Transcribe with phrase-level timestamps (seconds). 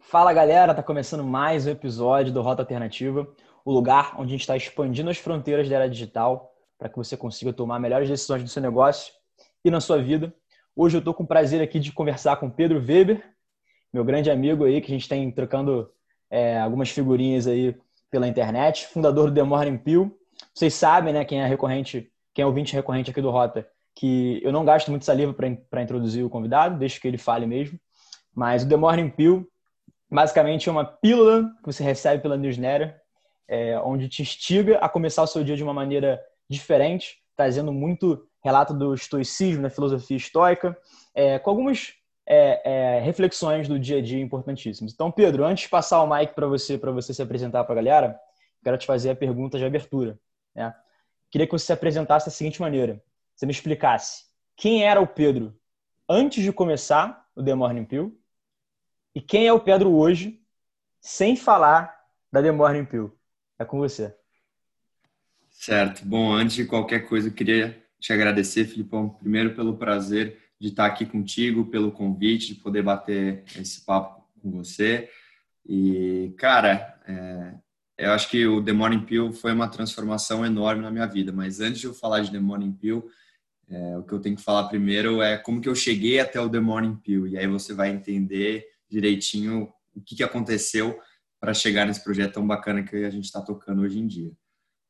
[0.00, 3.26] Fala galera, tá começando mais um episódio do Rota Alternativa,
[3.64, 7.16] o lugar onde a gente está expandindo as fronteiras da era digital para que você
[7.16, 9.12] consiga tomar melhores decisões no seu negócio
[9.64, 10.32] e na sua vida.
[10.76, 13.24] Hoje eu estou com o prazer aqui de conversar com Pedro Weber,
[13.92, 15.90] meu grande amigo aí, que a gente tem trocando
[16.30, 17.76] é, algumas figurinhas aí
[18.10, 20.16] pela internet, fundador do The Morning Pill.
[20.54, 24.52] Vocês sabem, né, quem é recorrente, quem é ouvinte recorrente aqui do Rota, que eu
[24.52, 27.78] não gasto muito saliva para introduzir o convidado, deixo que ele fale mesmo.
[28.34, 29.48] Mas o The Morning Pill,
[30.14, 33.00] basicamente, é uma pílula que você recebe pela newsletter,
[33.48, 38.24] é, onde te instiga a começar o seu dia de uma maneira diferente, trazendo muito
[38.42, 40.78] relato do estoicismo, da filosofia estoica,
[41.14, 41.94] é, com algumas
[42.26, 44.92] é, é, reflexões do dia a dia importantíssimas.
[44.92, 47.76] Então, Pedro, antes de passar o mic para você, para você se apresentar para a
[47.76, 48.20] galera,
[48.62, 50.18] quero te fazer a pergunta de abertura.
[50.54, 50.72] Né?
[51.30, 53.02] Queria que você se apresentasse da seguinte maneira:
[53.34, 54.24] você me explicasse
[54.56, 55.54] quem era o Pedro
[56.08, 58.16] antes de começar o The Morning Pill
[59.14, 60.40] e quem é o Pedro hoje,
[61.00, 61.94] sem falar
[62.32, 63.16] da The Morning Pill.
[63.58, 64.14] É com você.
[65.50, 66.04] Certo.
[66.04, 70.86] Bom, antes de qualquer coisa, eu queria te agradecer, Filipão, primeiro pelo prazer de estar
[70.86, 75.08] aqui contigo, pelo convite, de poder bater esse papo com você.
[75.64, 77.54] E, cara, é,
[77.96, 81.60] eu acho que o The Morning Pill foi uma transformação enorme na minha vida, mas
[81.60, 83.08] antes de eu falar de The Morning Pill,
[83.68, 86.50] é, o que eu tenho que falar primeiro é como que eu cheguei até o
[86.50, 90.98] The Morning Pill, e aí você vai entender direitinho o que, que aconteceu
[91.40, 94.32] para chegar nesse projeto tão bacana que a gente está tocando hoje em dia.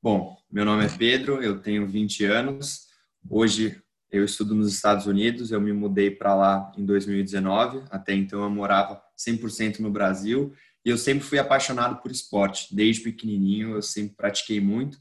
[0.02, 2.86] Bom, meu nome é Pedro, eu tenho 20 anos,
[3.28, 8.42] hoje eu estudo nos Estados Unidos, eu me mudei para lá em 2019, até então
[8.42, 10.52] eu morava 100% no Brasil,
[10.84, 14.98] e eu sempre fui apaixonado por esporte, desde pequenininho eu sempre pratiquei muito,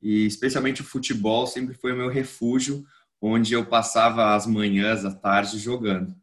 [0.00, 2.84] e especialmente o futebol sempre foi o meu refúgio,
[3.20, 6.14] onde eu passava as manhãs, as tardes jogando.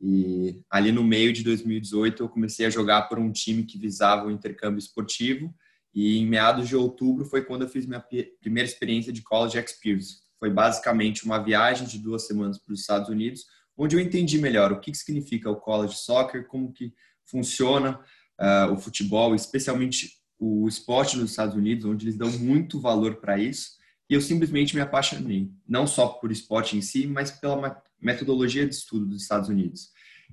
[0.00, 4.26] E ali no meio de 2018 eu comecei a jogar por um time que visava
[4.26, 5.54] o intercâmbio esportivo
[5.94, 8.04] e em meados de outubro foi quando eu fiz minha
[8.40, 10.18] primeira experiência de college experience.
[10.38, 14.72] Foi basicamente uma viagem de duas semanas para os Estados Unidos, onde eu entendi melhor
[14.72, 16.92] o que, significa o college soccer, como que
[17.24, 17.98] funciona
[18.38, 23.38] uh, o futebol, especialmente o esporte nos Estados Unidos, onde eles dão muito valor para
[23.38, 23.70] isso.
[24.08, 27.56] E eu simplesmente me apaixonei, não só por esporte em si, mas pela
[28.00, 29.90] metodologia de estudo dos Estados Unidos.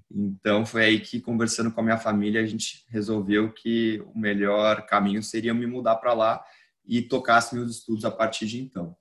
[0.10, 4.86] Então foi aí que conversando com a minha família a gente resolveu que o melhor
[4.86, 6.44] caminho seria me mudar para lá
[6.86, 8.96] e tocasse meus estudos a partir de então.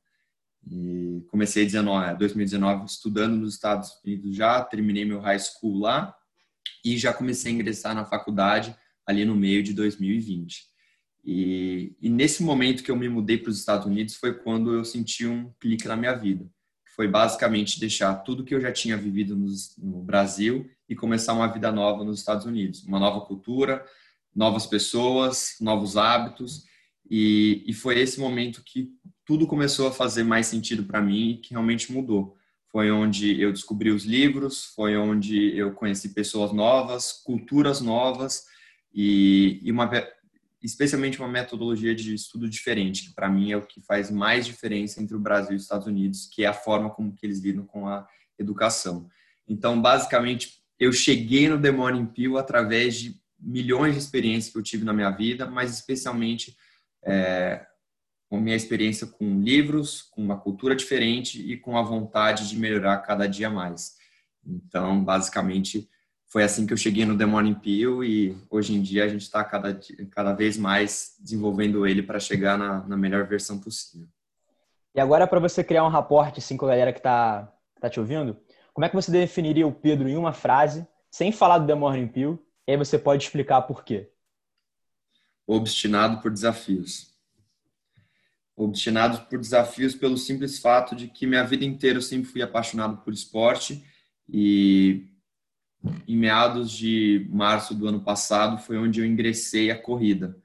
[0.70, 6.14] E comecei 19, 2019 estudando nos Estados Unidos já, terminei meu high school lá
[6.84, 8.74] e já comecei a ingressar na faculdade
[9.06, 10.70] ali no meio de 2020.
[11.24, 14.84] E, e nesse momento que eu me mudei para os Estados Unidos foi quando eu
[14.84, 16.48] senti um clique na minha vida.
[16.94, 19.36] Foi basicamente deixar tudo que eu já tinha vivido
[19.78, 22.84] no, Brasil e começar uma vida nova nos Estados Unidos.
[22.84, 23.84] Uma nova cultura,
[24.34, 26.64] novas pessoas, novos hábitos.
[27.10, 28.90] E, e foi esse momento que
[29.24, 32.36] tudo começou a fazer mais sentido para mim e que realmente mudou.
[32.70, 38.44] Foi onde eu descobri os livros, foi onde eu conheci pessoas novas, culturas novas
[38.94, 39.86] e, e uma
[40.62, 45.02] especialmente uma metodologia de estudo diferente, que para mim é o que faz mais diferença
[45.02, 47.64] entre o Brasil e os Estados Unidos, que é a forma como que eles lidam
[47.66, 48.06] com a
[48.38, 49.08] educação.
[49.48, 54.62] Então, basicamente, eu cheguei no The Morning Pill através de milhões de experiências que eu
[54.62, 56.56] tive na minha vida, mas especialmente
[57.04, 57.66] é,
[58.28, 62.98] com minha experiência com livros, com uma cultura diferente e com a vontade de melhorar
[62.98, 63.96] cada dia mais.
[64.44, 65.88] Então, basicamente,
[66.32, 69.20] foi assim que eu cheguei no The Morning Pill e hoje em dia a gente
[69.20, 69.78] está cada,
[70.10, 74.08] cada vez mais desenvolvendo ele para chegar na, na, melhor versão possível.
[74.94, 78.00] E agora, para você criar um raporte assim, com a galera que está tá te
[78.00, 78.34] ouvindo,
[78.72, 82.08] como é que você definiria o Pedro em uma frase, sem falar do The Morning
[82.08, 84.10] Pill, e aí você pode explicar por quê?
[85.46, 87.12] Obstinado por desafios.
[88.56, 92.96] Obstinado por desafios pelo simples fato de que minha vida inteira eu sempre fui apaixonado
[93.02, 93.84] por esporte
[94.26, 95.11] e
[96.06, 100.36] em meados de março do ano passado foi onde eu ingressei a corrida.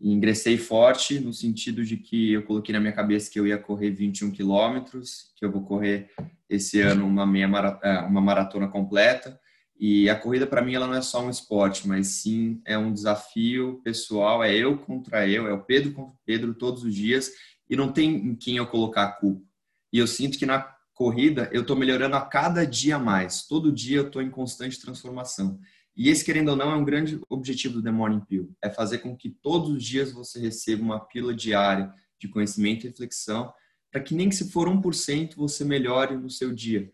[0.00, 3.58] E ingressei forte no sentido de que eu coloquei na minha cabeça que eu ia
[3.58, 6.08] correr 21 quilômetros, que eu vou correr
[6.48, 7.48] esse ano uma meia
[7.82, 9.38] é, uma maratona completa.
[9.78, 12.92] E a corrida para mim ela não é só um esporte, mas sim é um
[12.92, 17.30] desafio pessoal, é eu contra eu, é o Pedro contra o Pedro todos os dias
[17.68, 19.46] e não tem em quem eu colocar a culpa.
[19.92, 20.60] E eu sinto que na
[21.00, 23.46] corrida, eu estou melhorando a cada dia mais.
[23.46, 25.58] Todo dia eu estou em constante transformação.
[25.96, 28.54] E esse, querendo ou não, é um grande objetivo do The Morning Pill.
[28.62, 32.90] É fazer com que todos os dias você receba uma pílula diária de conhecimento e
[32.90, 33.50] reflexão,
[33.90, 36.92] para que nem que se for 1% você melhore no seu dia.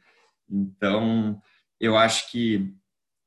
[0.48, 1.42] Então,
[1.80, 2.72] eu acho que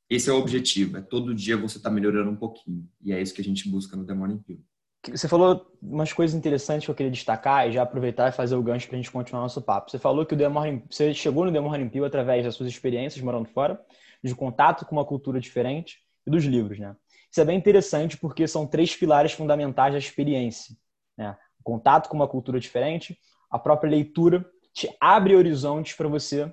[0.09, 2.89] esse é o objetivo, é todo dia você está melhorando um pouquinho.
[3.01, 4.63] E é isso que a gente busca no The Morning Pill.
[5.07, 8.61] Você falou umas coisas interessantes que eu queria destacar e já aproveitar e fazer o
[8.61, 9.89] gancho para a gente continuar nosso papo.
[9.89, 10.49] Você falou que o The
[10.89, 13.81] você chegou no The Morning através das suas experiências morando fora,
[14.21, 16.95] de contato com uma cultura diferente e dos livros, né?
[17.31, 20.75] Isso é bem interessante porque são três pilares fundamentais da experiência.
[21.17, 21.37] Né?
[21.59, 23.17] O contato com uma cultura diferente,
[23.49, 26.51] a própria leitura te abre horizontes para você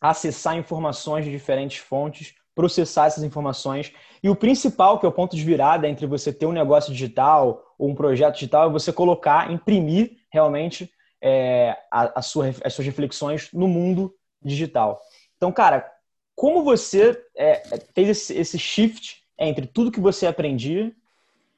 [0.00, 3.92] acessar informações de diferentes fontes, processar essas informações.
[4.20, 7.64] E o principal, que é o ponto de virada entre você ter um negócio digital
[7.78, 12.84] ou um projeto digital, é você colocar, imprimir realmente é, a, a sua, as suas
[12.84, 14.12] reflexões no mundo
[14.42, 15.00] digital.
[15.36, 15.88] Então, cara,
[16.34, 17.62] como você é,
[17.94, 20.92] fez esse, esse shift entre tudo que você aprendia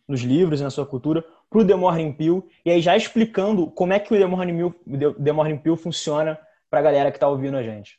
[0.06, 3.70] nos livros e na sua cultura para o The Morning Pill, e aí já explicando
[3.70, 6.38] como é que o The Morning Pill, The Morning Pill funciona
[6.69, 7.99] para a galera que está ouvindo a gente.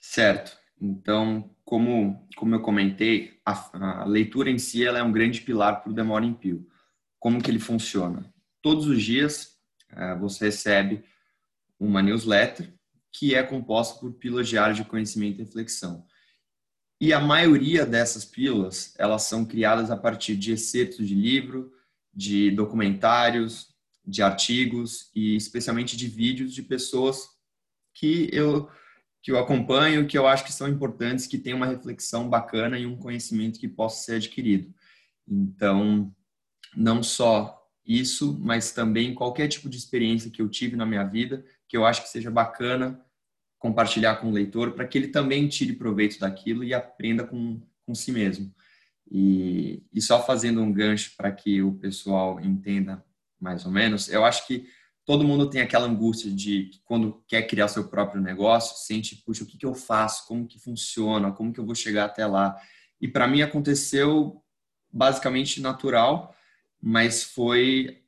[0.00, 0.65] Certo.
[0.80, 5.82] Então, como, como eu comentei, a, a leitura em si ela é um grande pilar
[5.82, 6.68] para o The Morning Pill.
[7.18, 8.32] Como que ele funciona?
[8.62, 9.58] Todos os dias
[9.90, 11.04] é, você recebe
[11.78, 12.72] uma newsletter
[13.12, 16.06] que é composta por pílulas diárias de conhecimento e reflexão.
[17.00, 21.72] E a maioria dessas pílulas, elas são criadas a partir de excertos de livro,
[22.12, 23.74] de documentários,
[24.04, 27.28] de artigos e especialmente de vídeos de pessoas
[27.92, 28.70] que eu
[29.26, 32.86] que eu acompanho, que eu acho que são importantes, que têm uma reflexão bacana e
[32.86, 34.72] um conhecimento que possa ser adquirido.
[35.26, 36.14] Então,
[36.76, 41.44] não só isso, mas também qualquer tipo de experiência que eu tive na minha vida,
[41.68, 43.04] que eu acho que seja bacana
[43.58, 47.96] compartilhar com o leitor para que ele também tire proveito daquilo e aprenda com, com
[47.96, 48.54] si mesmo.
[49.10, 53.04] E, e só fazendo um gancho para que o pessoal entenda
[53.40, 54.68] mais ou menos, eu acho que
[55.06, 59.46] todo mundo tem aquela angústia de quando quer criar seu próprio negócio, sente, puxa, o
[59.46, 60.26] que, que eu faço?
[60.26, 61.30] Como que funciona?
[61.30, 62.56] Como que eu vou chegar até lá?
[63.00, 64.42] E para mim aconteceu
[64.92, 66.34] basicamente natural,
[66.82, 68.02] mas foi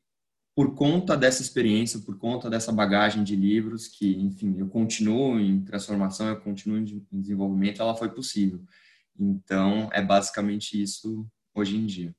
[0.57, 5.63] por conta dessa experiência, por conta dessa bagagem de livros, que, enfim, eu continuo em
[5.63, 8.61] transformação, eu continuo em desenvolvimento, ela foi possível.
[9.17, 11.25] Então, é basicamente isso
[11.55, 12.13] hoje em dia.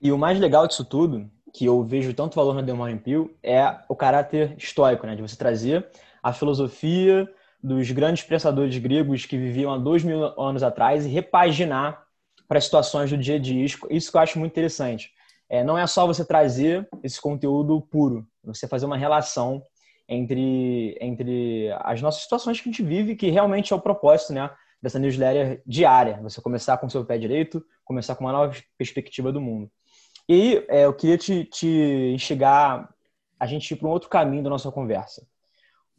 [0.00, 3.76] E o mais legal disso tudo, que eu vejo tanto valor The Morning Pill, é
[3.88, 5.16] o caráter estoico, né?
[5.16, 5.86] De você trazer
[6.22, 7.28] a filosofia
[7.62, 12.02] dos grandes pensadores gregos que viviam há dois mil anos atrás e repaginar
[12.46, 13.64] para situações do dia a dia.
[13.64, 15.12] Isso que eu acho muito interessante
[15.48, 19.62] é, não é só você trazer esse conteúdo puro, você fazer uma relação
[20.08, 24.50] entre, entre as nossas situações que a gente vive, que realmente é o propósito né,
[24.80, 26.20] dessa newsletter diária.
[26.22, 29.70] Você começar com o seu pé direito, começar com uma nova perspectiva do mundo.
[30.28, 32.92] E é, eu queria te, te instigar
[33.40, 35.26] a gente ir para um outro caminho da nossa conversa.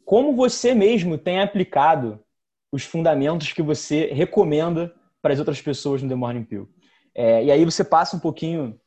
[0.04, 2.22] Como você mesmo tem aplicado
[2.70, 6.68] os fundamentos que você recomenda para as outras pessoas no The Morning Pill?
[7.14, 8.78] É, e aí você passa um pouquinho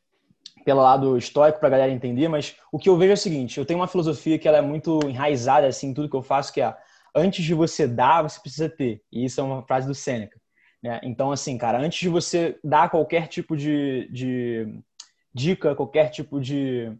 [0.64, 3.58] pelo lado histórico para a galera entender, mas o que eu vejo é o seguinte:
[3.58, 6.54] eu tenho uma filosofia que ela é muito enraizada assim em tudo que eu faço,
[6.54, 6.76] que é
[7.16, 9.02] antes de você dar, você precisa ter.
[9.12, 10.40] E isso é uma frase do Sêneca.
[10.82, 11.00] Né?
[11.04, 14.82] Então, assim, cara, antes de você dar qualquer tipo de, de
[15.34, 16.92] dica, qualquer tipo de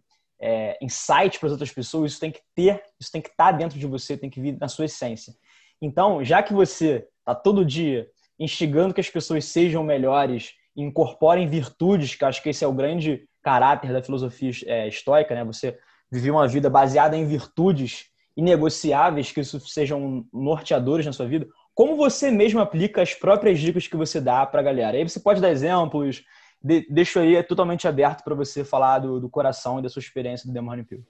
[0.42, 3.58] é, insight para as outras pessoas, isso tem que ter, isso tem que estar tá
[3.58, 5.34] dentro de você, tem que vir na sua essência.
[5.82, 8.08] Então, já que você está todo dia
[8.40, 13.28] instigando que as pessoas sejam melhores, incorporem virtudes, que acho que esse é o grande
[13.42, 15.44] caráter da filosofia é, estoica, né?
[15.46, 15.78] Você
[16.12, 18.06] viver uma vida baseada em virtudes
[18.36, 21.48] inegociáveis que isso sejam norteadores na sua vida.
[21.76, 24.98] Como você mesmo aplica as próprias dicas que você dá para a galera?
[24.98, 26.24] Aí você pode dar exemplos,
[26.64, 30.00] de, deixo aí é totalmente aberto para você falar do, do, coração e da sua
[30.00, 31.06] experiência do Demônio Pio.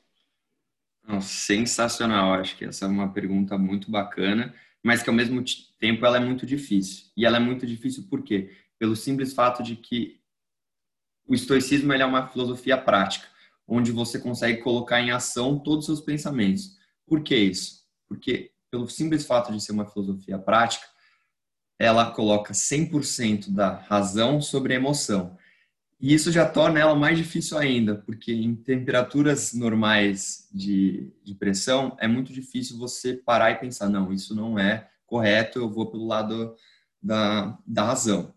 [1.21, 5.43] Sensacional, acho que essa é uma pergunta muito bacana, mas que ao mesmo
[5.77, 7.05] tempo ela é muito difícil.
[7.15, 8.51] E ela é muito difícil por quê?
[8.79, 10.19] Pelo simples fato de que
[11.27, 13.27] o estoicismo é uma filosofia prática,
[13.67, 16.77] onde você consegue colocar em ação todos os seus pensamentos.
[17.05, 17.83] Por que isso?
[18.07, 20.85] Porque, pelo simples fato de ser uma filosofia prática,
[21.79, 25.37] ela coloca 100% da razão sobre a emoção.
[26.03, 31.95] E isso já torna ela mais difícil ainda, porque em temperaturas normais de, de pressão
[31.97, 36.05] é muito difícil você parar e pensar: não, isso não é correto, eu vou pelo
[36.05, 36.57] lado
[37.01, 38.33] da, da razão.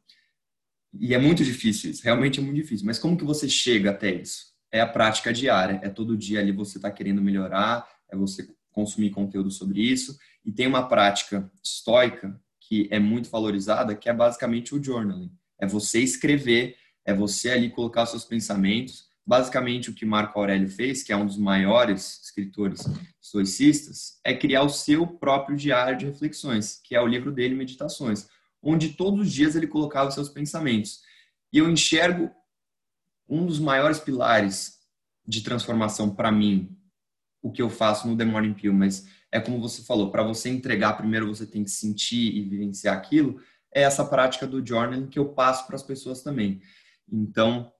[0.94, 2.86] E é muito difícil isso, realmente é muito difícil.
[2.86, 4.54] Mas como que você chega até isso?
[4.70, 9.10] É a prática diária, é todo dia ali você está querendo melhorar, é você consumir
[9.10, 10.16] conteúdo sobre isso.
[10.44, 15.32] E tem uma prática estoica que é muito valorizada, que é basicamente o journaling.
[15.58, 19.06] É você escrever, é você ali colocar seus pensamentos.
[19.24, 22.84] Basicamente o que Marco Aurélio fez, que é um dos maiores escritores
[23.22, 28.28] estoicistas, é criar o seu próprio diário de reflexões, que é o livro dele, Meditações
[28.66, 31.00] onde todos os dias ele colocava seus pensamentos.
[31.52, 32.30] E eu enxergo
[33.28, 34.80] um dos maiores pilares
[35.24, 36.76] de transformação para mim,
[37.40, 40.48] o que eu faço no The Morning Pill, mas é como você falou, para você
[40.48, 43.40] entregar, primeiro você tem que sentir e vivenciar aquilo,
[43.72, 46.60] é essa prática do journaling que eu passo para as pessoas também.
[47.10, 47.72] Então,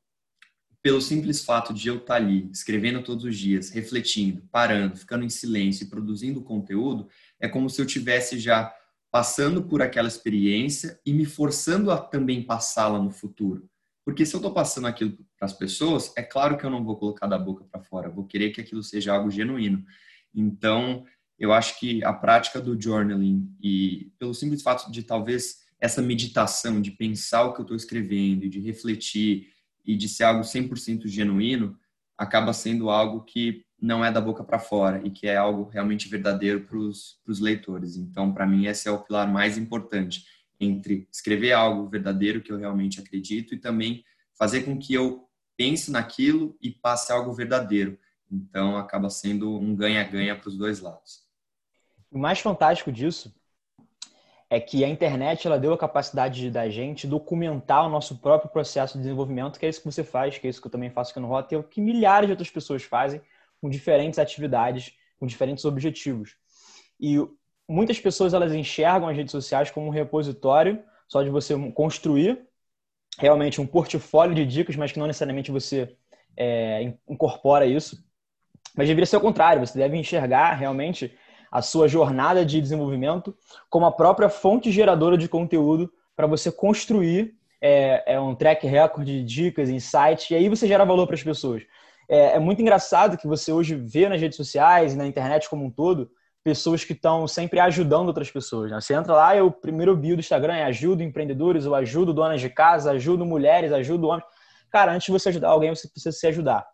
[0.83, 5.25] pelo simples fato de eu estar tá ali, escrevendo todos os dias, refletindo, parando, ficando
[5.25, 7.09] em silêncio e produzindo conteúdo,
[7.41, 8.73] é como se eu tivesse já
[9.11, 13.69] passando por aquela experiência e me forçando a também passá-la no futuro.
[14.05, 16.97] Porque se eu estou passando aquilo para as pessoas, é claro que eu não vou
[16.97, 19.85] colocar da boca para fora, vou querer que aquilo seja algo genuíno.
[20.33, 21.05] Então,
[21.37, 26.81] eu acho que a prática do journaling e pelo simples fato de talvez essa meditação,
[26.81, 29.49] de pensar o que eu estou escrevendo, de refletir
[29.85, 31.79] e de ser algo 100% genuíno,
[32.17, 36.09] acaba sendo algo que não é da boca para fora e que é algo realmente
[36.09, 37.97] verdadeiro para os leitores.
[37.97, 40.25] Então, para mim, esse é o pilar mais importante
[40.59, 44.03] entre escrever algo verdadeiro que eu realmente acredito e também
[44.39, 47.99] fazer com que eu pense naquilo e passe algo verdadeiro.
[48.33, 51.27] Então, acaba sendo um ganha-ganha para os dois lados.
[52.11, 53.36] O mais fantástico disso
[54.49, 58.95] é que a internet ela deu a capacidade da gente documentar o nosso próprio processo
[58.95, 61.11] de desenvolvimento, que é isso que você faz, que é isso que eu também faço
[61.11, 63.21] aqui no Rota, e é o que milhares de outras pessoas fazem
[63.61, 66.37] com diferentes atividades, com diferentes objetivos.
[67.01, 67.17] E
[67.69, 72.47] muitas pessoas elas enxergam as redes sociais como um repositório só de você construir
[73.19, 75.97] realmente um portfólio de dicas, mas que não necessariamente você
[76.37, 78.05] é, incorpora isso.
[78.77, 81.17] Mas deveria ser o contrário, você deve enxergar realmente
[81.51, 83.37] a sua jornada de desenvolvimento
[83.69, 89.07] como a própria fonte geradora de conteúdo para você construir é, é, um track record
[89.07, 91.63] de dicas, insights, e aí você gera valor para as pessoas.
[92.09, 95.65] É, é, muito engraçado que você hoje vê nas redes sociais e na internet como
[95.65, 96.11] um todo
[96.45, 98.71] pessoas que estão sempre ajudando outras pessoas.
[98.71, 98.81] Né?
[98.81, 102.41] Você entra lá e o primeiro bio do Instagram é ajudo empreendedores, eu ajudo donas
[102.41, 104.25] de casa, ajudo mulheres, ajudo homens.
[104.71, 106.65] Cara, antes de você ajudar alguém, você precisa se ajudar.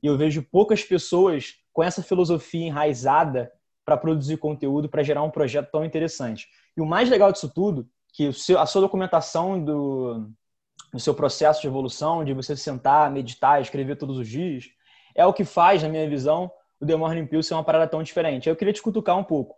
[0.00, 3.50] E eu vejo poucas pessoas com essa filosofia enraizada
[3.88, 6.46] para produzir conteúdo, para gerar um projeto tão interessante.
[6.76, 8.28] E o mais legal disso tudo, que
[8.58, 10.28] a sua documentação do,
[10.92, 14.66] do seu processo de evolução, de você sentar, meditar, escrever todos os dias,
[15.14, 18.02] é o que faz, na minha visão, o The Morning Pill ser uma parada tão
[18.02, 18.46] diferente.
[18.46, 19.56] Eu queria te cutucar um pouco.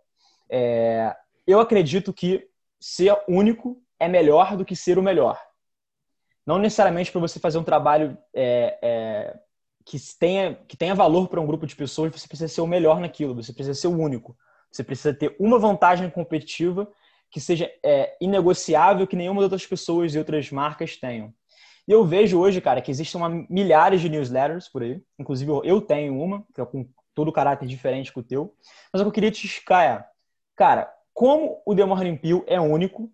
[0.49, 1.13] É,
[1.45, 2.47] eu acredito que
[2.79, 5.37] ser único é melhor do que ser o melhor.
[6.45, 9.39] Não necessariamente para você fazer um trabalho é, é,
[9.85, 12.99] que, tenha, que tenha valor para um grupo de pessoas, você precisa ser o melhor
[12.99, 14.37] naquilo, você precisa ser o único.
[14.71, 16.89] Você precisa ter uma vantagem competitiva
[17.29, 21.33] que seja é, inegociável que nenhuma das outras pessoas e outras marcas tenham.
[21.87, 25.01] E eu vejo hoje, cara, que existem uma, milhares de newsletters por aí.
[25.17, 28.55] Inclusive, eu tenho uma, que é com todo o caráter diferente que o teu.
[28.91, 30.05] Mas o que eu queria te explicar é,
[30.55, 33.11] cara, como o The Morning Pill é único,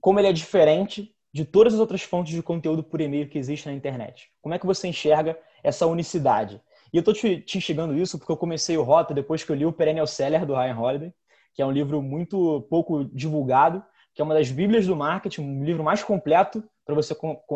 [0.00, 3.72] como ele é diferente de todas as outras fontes de conteúdo por e-mail que existem
[3.72, 4.30] na internet.
[4.40, 6.60] Como é que você enxerga essa unicidade?
[6.92, 9.66] E eu tô te, te isso porque eu comecei o Rota depois que eu li
[9.66, 11.14] o Perennial Seller do Ryan Holiday,
[11.54, 13.84] que é um livro muito pouco divulgado,
[14.14, 17.14] que é uma das bíblias do marketing, um livro mais completo para você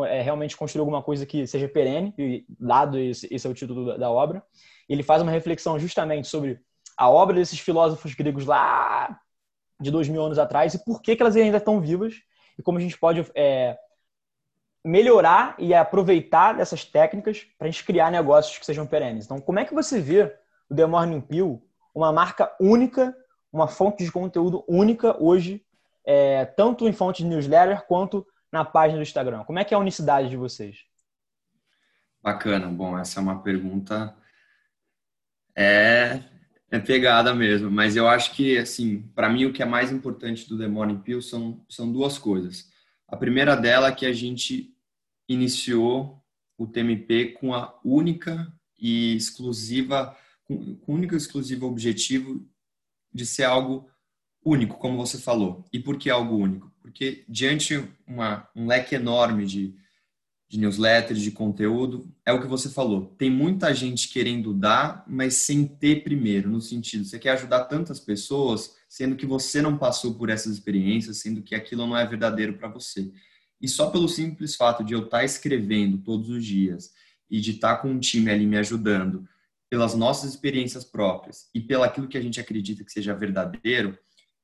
[0.09, 3.97] é, realmente construir alguma coisa que seja perene, e dado esse, esse é o título
[3.97, 4.43] da obra.
[4.89, 6.61] Ele faz uma reflexão justamente sobre
[6.97, 9.19] a obra desses filósofos gregos lá
[9.81, 12.15] de dois mil anos atrás e por que, que elas ainda estão vivas
[12.59, 13.79] e como a gente pode é,
[14.85, 19.25] melhorar e aproveitar dessas técnicas para a gente criar negócios que sejam perenes.
[19.25, 20.35] Então, como é que você vê
[20.69, 21.63] o The Morning Pill,
[21.95, 23.15] uma marca única,
[23.53, 25.65] uma fonte de conteúdo única hoje,
[26.05, 29.45] é, tanto em fonte de newsletter quanto na página do Instagram?
[29.45, 30.79] Como é que é a unicidade de vocês?
[32.23, 32.69] Bacana.
[32.69, 34.15] Bom, essa é uma pergunta
[35.55, 36.23] é,
[36.71, 40.49] é pegada mesmo, mas eu acho que assim, para mim o que é mais importante
[40.49, 42.71] do The Morning Pill são são duas coisas.
[43.09, 44.70] A primeira dela é que a gente
[45.33, 46.21] iniciou
[46.59, 52.45] o TMP com a única e exclusiva com o único e exclusivo objetivo
[53.15, 53.89] de ser algo
[54.45, 55.65] único, como você falou.
[55.73, 56.73] E por que algo único?
[56.83, 59.77] Porque diante uma, um leque enorme de,
[60.49, 63.15] de newsletters, de conteúdo, é o que você falou.
[63.17, 68.01] Tem muita gente querendo dar, mas sem ter primeiro, no sentido, você quer ajudar tantas
[68.01, 72.55] pessoas, sendo que você não passou por essas experiências, sendo que aquilo não é verdadeiro
[72.55, 73.13] para você.
[73.61, 76.93] E só pelo simples fato de eu estar tá escrevendo todos os dias
[77.31, 79.29] e de estar tá com um time ali me ajudando,
[79.69, 83.97] pelas nossas experiências próprias e pelo aquilo que a gente acredita que seja verdadeiro,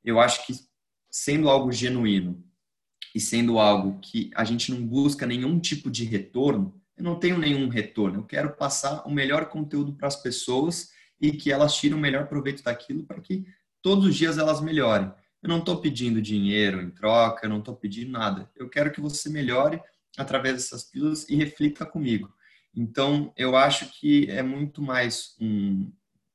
[0.05, 0.55] eu acho que
[1.11, 2.45] sendo algo genuíno
[3.13, 7.39] e sendo algo que a gente não busca nenhum tipo de retorno, eu não tenho
[7.39, 8.21] nenhum retorno.
[8.21, 12.29] Eu quero passar o melhor conteúdo para as pessoas e que elas tirem o melhor
[12.29, 13.47] proveito daquilo para que
[13.83, 15.13] todos os dias elas melhorem.
[15.47, 18.51] Eu não estou pedindo dinheiro em troca, eu não estou pedindo nada.
[18.57, 19.81] Eu quero que você melhore
[20.19, 22.35] através dessas pílulas e reflita comigo.
[22.75, 25.89] Então, eu acho que é muito mais um,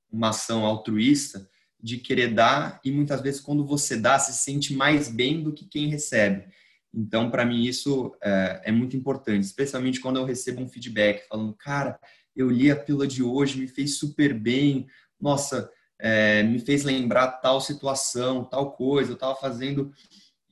[0.09, 1.45] uma ação altruísta
[1.77, 5.65] de querer dar e muitas vezes quando você dá, se sente mais bem do que
[5.65, 6.45] quem recebe.
[6.93, 11.53] Então, para mim, isso é, é, muito importante, especialmente quando eu recebo um feedback falando,
[11.53, 11.99] cara,
[12.33, 14.87] eu li a pílula de hoje, me fez super bem,
[15.19, 15.69] nossa,
[16.01, 19.93] é, me fez lembrar tal situação, tal coisa, eu estava fazendo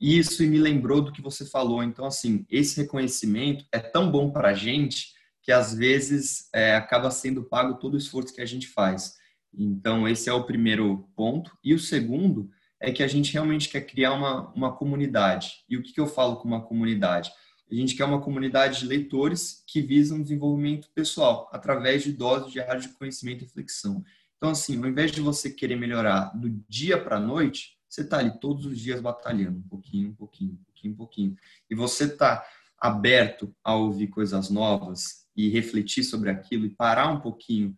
[0.00, 1.82] isso e me lembrou do que você falou.
[1.82, 7.10] Então, assim, esse reconhecimento é tão bom para a gente que às vezes é, acaba
[7.10, 9.16] sendo pago todo o esforço que a gente faz.
[9.52, 11.50] Então, esse é o primeiro ponto.
[11.62, 15.64] E o segundo é que a gente realmente quer criar uma, uma comunidade.
[15.68, 17.30] E o que, que eu falo com uma comunidade?
[17.70, 22.84] A gente quer uma comunidade de leitores que visam desenvolvimento pessoal, através de doses diárias
[22.84, 24.02] de conhecimento e reflexão.
[24.40, 28.16] Então, assim, ao invés de você querer melhorar do dia para a noite, você está
[28.16, 31.36] ali todos os dias batalhando, um pouquinho, um pouquinho, um pouquinho, um pouquinho.
[31.68, 32.42] E você está
[32.78, 37.76] aberto a ouvir coisas novas e refletir sobre aquilo e parar um pouquinho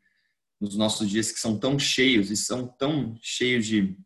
[0.61, 3.99] nos nossos dias que são tão cheios e são tão cheios de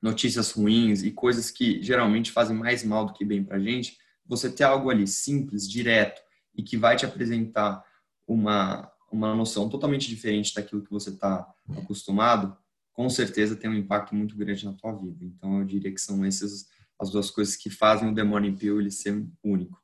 [0.00, 4.48] notícias ruins e coisas que geralmente fazem mais mal do que bem para gente, você
[4.48, 6.22] ter algo ali simples, direto
[6.54, 7.84] e que vai te apresentar
[8.28, 11.46] uma, uma noção totalmente diferente daquilo que você está
[11.76, 12.56] acostumado,
[12.92, 15.24] com certeza tem um impacto muito grande na tua vida.
[15.24, 18.80] Então eu diria que são essas as duas coisas que fazem o The Morning Pill
[18.80, 19.80] ele ser único.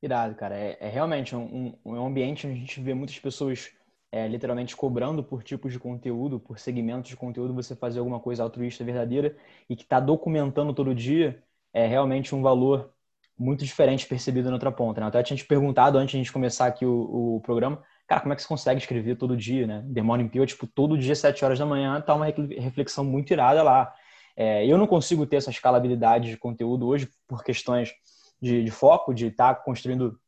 [0.00, 0.56] Irado, cara.
[0.56, 3.70] É, é realmente um, um, ambiente onde a gente vê muitas pessoas
[4.12, 8.42] é, literalmente cobrando por tipos de conteúdo, por segmentos de conteúdo, você fazer alguma coisa
[8.42, 9.36] altruísta verdadeira
[9.68, 11.42] e que está documentando todo dia,
[11.72, 12.92] é realmente um valor
[13.36, 15.00] muito diferente percebido na outra ponta.
[15.00, 15.06] Né?
[15.08, 18.32] Até tinha te perguntado antes de a gente começar aqui o, o programa, cara, como
[18.32, 19.84] é que você consegue escrever todo dia, né?
[19.92, 23.62] The Morning Pill, tipo, todo dia, 7 horas da manhã, tá uma reflexão muito irada
[23.62, 23.92] lá.
[24.36, 27.92] É, eu não consigo ter essa escalabilidade de conteúdo hoje por questões
[28.40, 30.18] de, de foco, de estar tá construindo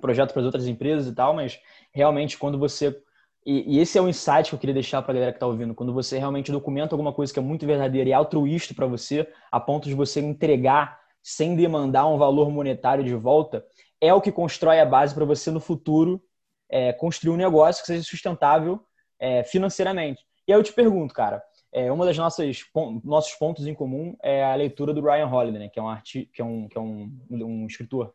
[0.00, 1.60] projeto para as outras empresas e tal, mas
[1.92, 2.96] realmente quando você
[3.44, 5.74] e, esse é o insight que eu queria deixar para a galera que está ouvindo.
[5.74, 9.58] Quando você realmente documenta alguma coisa que é muito verdadeira e altruísta para você, a
[9.58, 13.64] ponto de você entregar sem demandar um valor monetário de volta,
[14.00, 16.22] é o que constrói a base para você no futuro
[16.72, 18.82] é, construir um negócio que seja sustentável
[19.20, 20.24] é, financeiramente.
[20.48, 22.64] E aí eu te pergunto, cara, é, uma das nossas
[23.04, 26.28] nossos pontos em comum é a leitura do Ryan Holiday, né, que é um arti
[26.32, 28.12] que é um que é um, um escritor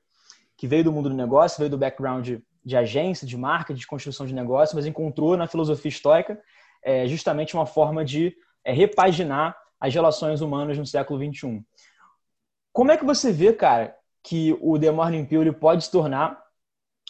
[0.57, 4.25] que veio do mundo do negócio, veio do background de agência, de marketing, de construção
[4.25, 6.41] de negócio, mas encontrou na filosofia estoica
[6.83, 11.63] é, justamente uma forma de é, repaginar as relações humanas no século XXI.
[12.73, 16.46] Como é que você vê, cara, que o The Morning Pill pode se tornar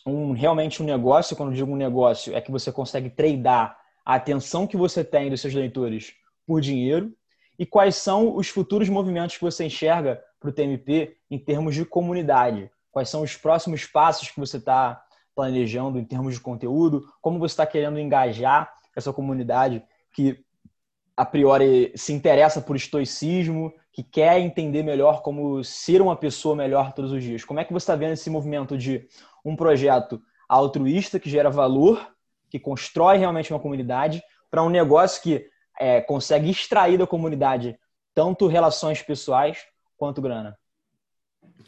[0.08, 1.36] um, realmente um negócio?
[1.36, 5.42] Quando digo um negócio, é que você consegue tradar a atenção que você tem dos
[5.42, 6.14] seus leitores
[6.46, 7.14] por dinheiro
[7.60, 11.84] e quais são os futuros movimentos que você enxerga para o TMP em termos de
[11.84, 12.72] comunidade?
[12.92, 15.04] Quais são os próximos passos que você está
[15.36, 17.06] planejando em termos de conteúdo?
[17.22, 20.40] Como você está querendo engajar essa comunidade que
[21.16, 26.94] a priori se interessa por estoicismo, que quer entender melhor como ser uma pessoa melhor
[26.94, 27.44] todos os dias?
[27.44, 29.08] Como é que você está vendo esse movimento de
[29.48, 32.14] um projeto altruísta que gera valor,
[32.50, 37.78] que constrói realmente uma comunidade, para um negócio que é, consegue extrair da comunidade
[38.14, 39.60] tanto relações pessoais
[39.96, 40.58] quanto grana?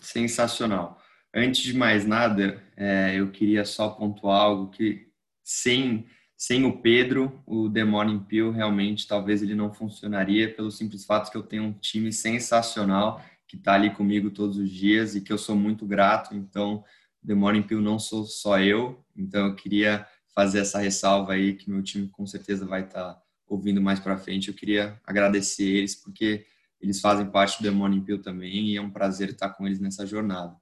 [0.01, 0.99] Sensacional.
[1.33, 5.07] Antes de mais nada, é, eu queria só pontuar algo que
[5.43, 6.07] sem
[6.41, 11.29] sem o Pedro, o The Morning Pill realmente talvez ele não funcionaria pelo simples fato
[11.29, 15.33] que eu tenho um time sensacional que está ali comigo todos os dias e que
[15.33, 16.33] eu sou muito grato.
[16.33, 16.85] Então,
[17.25, 19.03] The Morning Pill não sou só eu.
[19.15, 23.21] Então, eu queria fazer essa ressalva aí que meu time com certeza vai estar tá
[23.47, 24.47] ouvindo mais para frente.
[24.47, 26.45] Eu queria agradecer eles porque
[26.79, 29.79] eles fazem parte do The Morning Pill também e é um prazer estar com eles
[29.79, 30.55] nessa jornada.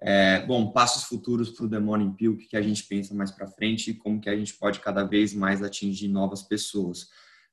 [0.00, 3.30] É, bom, passos futuros para o The Morning Pill, o que a gente pensa mais
[3.30, 7.08] para frente e como que a gente pode cada vez mais atingir novas pessoas.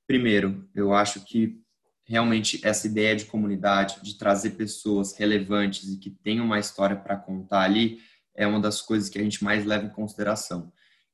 [0.07, 1.62] Primeiro, eu acho que
[2.03, 7.15] realmente essa ideia de comunidade, de trazer pessoas relevantes e que tenham uma história para
[7.15, 7.99] contar ali,
[8.39, 10.71] é uma das coisas que a gente mais leva em consideração.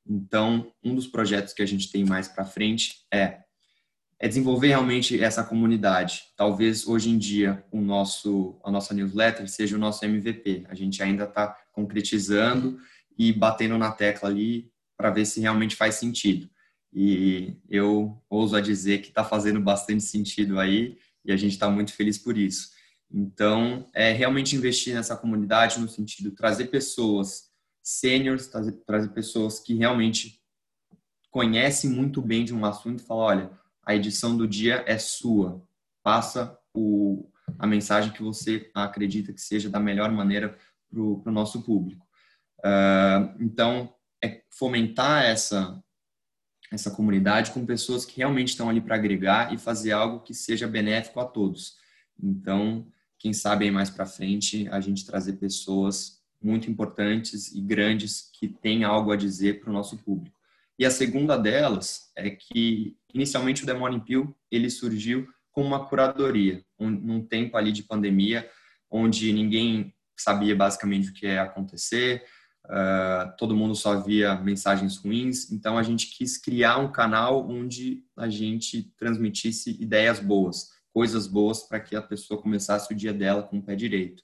[0.08, 3.40] Então, um dos projetos que a gente tem mais para frente é
[4.18, 6.22] é desenvolver realmente essa comunidade.
[6.34, 10.64] Talvez hoje em dia o nosso a nossa newsletter seja o nosso MVP.
[10.68, 12.78] A gente ainda está concretizando
[13.18, 16.48] e batendo na tecla ali para ver se realmente faz sentido.
[16.90, 21.68] E eu ouso a dizer que está fazendo bastante sentido aí e a gente está
[21.68, 22.70] muito feliz por isso.
[23.10, 27.50] Então, é realmente investir nessa comunidade no sentido de trazer pessoas
[27.82, 30.40] sêniores, trazer, trazer pessoas que realmente
[31.30, 33.50] conhecem muito bem de um assunto e falar, olha,
[33.84, 35.64] a edição do dia é sua.
[36.02, 40.58] Passa o, a mensagem que você acredita que seja da melhor maneira
[40.90, 42.04] para o nosso público.
[42.58, 45.82] Uh, então, é fomentar essa,
[46.72, 50.66] essa comunidade com pessoas que realmente estão ali para agregar e fazer algo que seja
[50.66, 51.76] benéfico a todos.
[52.20, 52.86] Então,
[53.18, 58.48] quem sabe aí mais para frente a gente trazer pessoas muito importantes e grandes que
[58.48, 60.36] têm algo a dizer para o nosso público.
[60.78, 65.86] E a segunda delas é que inicialmente o The Morning Pill ele surgiu como uma
[65.86, 68.48] curadoria, um, num tempo ali de pandemia,
[68.90, 72.22] onde ninguém sabia basicamente o que ia acontecer,
[72.66, 78.04] uh, todo mundo só via mensagens ruins, então a gente quis criar um canal onde
[78.16, 83.42] a gente transmitisse ideias boas, coisas boas para que a pessoa começasse o dia dela
[83.42, 84.22] com o pé direito.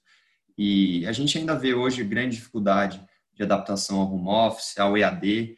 [0.57, 2.99] E a gente ainda vê hoje grande dificuldade
[3.31, 5.55] de adaptação ao home office, ao EAD,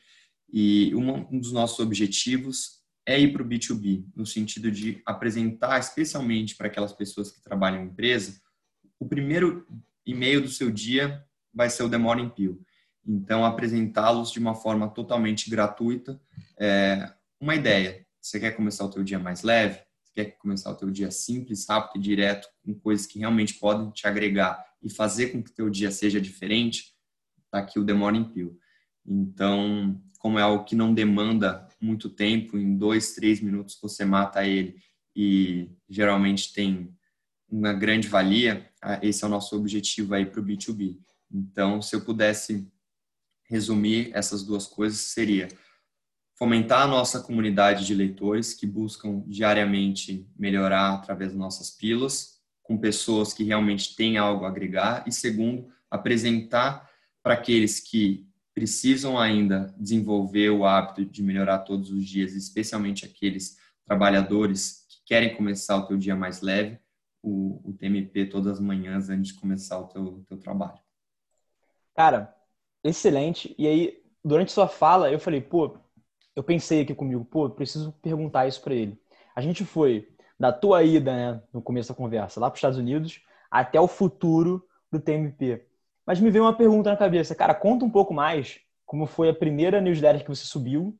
[0.52, 6.54] e um dos nossos objetivos é ir para o B2B, no sentido de apresentar, especialmente
[6.54, 8.42] para aquelas pessoas que trabalham em empresa,
[9.00, 9.66] o primeiro
[10.06, 11.24] e-mail do seu dia
[11.54, 12.62] vai ser o The Morning Pill.
[13.08, 16.20] Então, apresentá-los de uma forma totalmente gratuita.
[16.60, 18.06] É uma ideia.
[18.20, 19.85] Você quer começar o teu dia mais leve?
[20.16, 24.08] Quer começar o teu dia simples, rápido e direto, com coisas que realmente podem te
[24.08, 26.94] agregar e fazer com que teu dia seja diferente?
[27.44, 28.58] Está aqui o The Morning Pill.
[29.06, 34.48] Então, como é algo que não demanda muito tempo, em dois, três minutos você mata
[34.48, 34.78] ele
[35.14, 36.96] e geralmente tem
[37.50, 40.98] uma grande valia, esse é o nosso objetivo aí para o B2B.
[41.30, 42.66] Então, se eu pudesse
[43.44, 45.50] resumir essas duas coisas, seria
[46.36, 52.78] fomentar a nossa comunidade de leitores que buscam diariamente melhorar através das nossas pílulas, com
[52.78, 56.90] pessoas que realmente têm algo a agregar, e segundo, apresentar
[57.24, 63.58] para aqueles que precisam ainda desenvolver o hábito de melhorar todos os dias, especialmente aqueles
[63.86, 66.80] trabalhadores que querem começar o teu dia mais leve,
[67.22, 70.80] o, o TMP todas as manhãs antes de começar o teu, teu trabalho.
[71.96, 72.36] Cara,
[72.84, 73.56] excelente.
[73.58, 75.78] E aí, durante sua fala, eu falei, pô,
[76.36, 79.00] eu pensei aqui comigo, pô, preciso perguntar isso para ele.
[79.36, 82.78] A gente foi da tua ida, né, no começo da conversa, lá para os Estados
[82.78, 85.66] Unidos, até o futuro do TMP.
[86.06, 89.34] Mas me veio uma pergunta na cabeça, cara, conta um pouco mais como foi a
[89.34, 90.96] primeira newsletter que você subiu,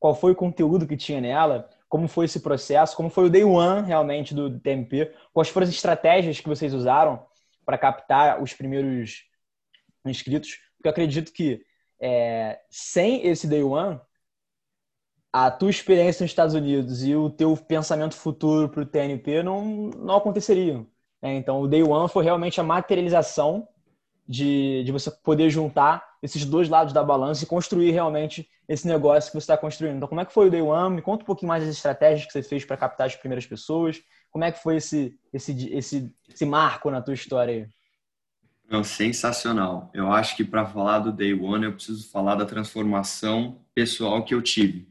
[0.00, 3.44] qual foi o conteúdo que tinha nela, como foi esse processo, como foi o day
[3.44, 7.24] one realmente do TMP, quais foram as estratégias que vocês usaram
[7.64, 9.24] para captar os primeiros
[10.04, 11.62] inscritos, porque eu acredito que
[12.00, 14.00] é, sem esse day one,
[15.46, 19.64] a tua experiência nos Estados Unidos e o teu pensamento futuro para o TNP não,
[19.64, 20.86] não aconteceriam.
[21.22, 21.36] Né?
[21.36, 23.68] Então, o day one foi realmente a materialização
[24.26, 29.30] de, de você poder juntar esses dois lados da balança e construir realmente esse negócio
[29.30, 29.96] que você está construindo.
[29.96, 30.96] Então, como é que foi o Day One?
[30.96, 34.02] Me conta um pouquinho mais das estratégias que você fez para captar as primeiras pessoas.
[34.30, 37.68] Como é que foi esse, esse, esse, esse marco na tua história aí?
[38.70, 39.90] Não, sensacional.
[39.94, 44.34] Eu acho que para falar do Day One, eu preciso falar da transformação pessoal que
[44.34, 44.86] eu tive.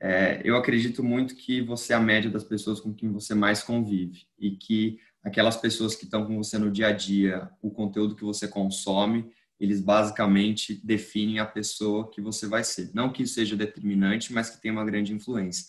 [0.00, 3.62] É, eu acredito muito que você é a média das pessoas com quem você mais
[3.62, 8.16] convive e que aquelas pessoas que estão com você no dia a dia, o conteúdo
[8.16, 12.90] que você consome, eles basicamente definem a pessoa que você vai ser.
[12.94, 15.66] Não que isso seja determinante, mas que tem uma grande influência.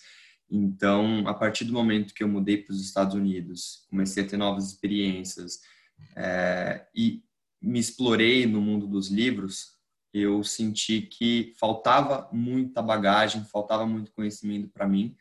[0.49, 4.37] Então, a partir do momento que eu mudei para os Estados Unidos, comecei a ter
[4.37, 5.59] novas experiências
[6.15, 7.21] é, e
[7.61, 9.77] me explorei no mundo dos livros,
[10.13, 15.15] eu senti que faltava muita bagagem, faltava muito conhecimento para mim.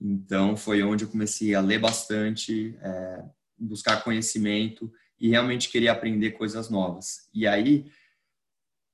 [0.00, 3.24] Então, foi onde eu comecei a ler bastante, é,
[3.58, 7.28] buscar conhecimento e realmente querer aprender coisas novas.
[7.32, 7.86] E aí,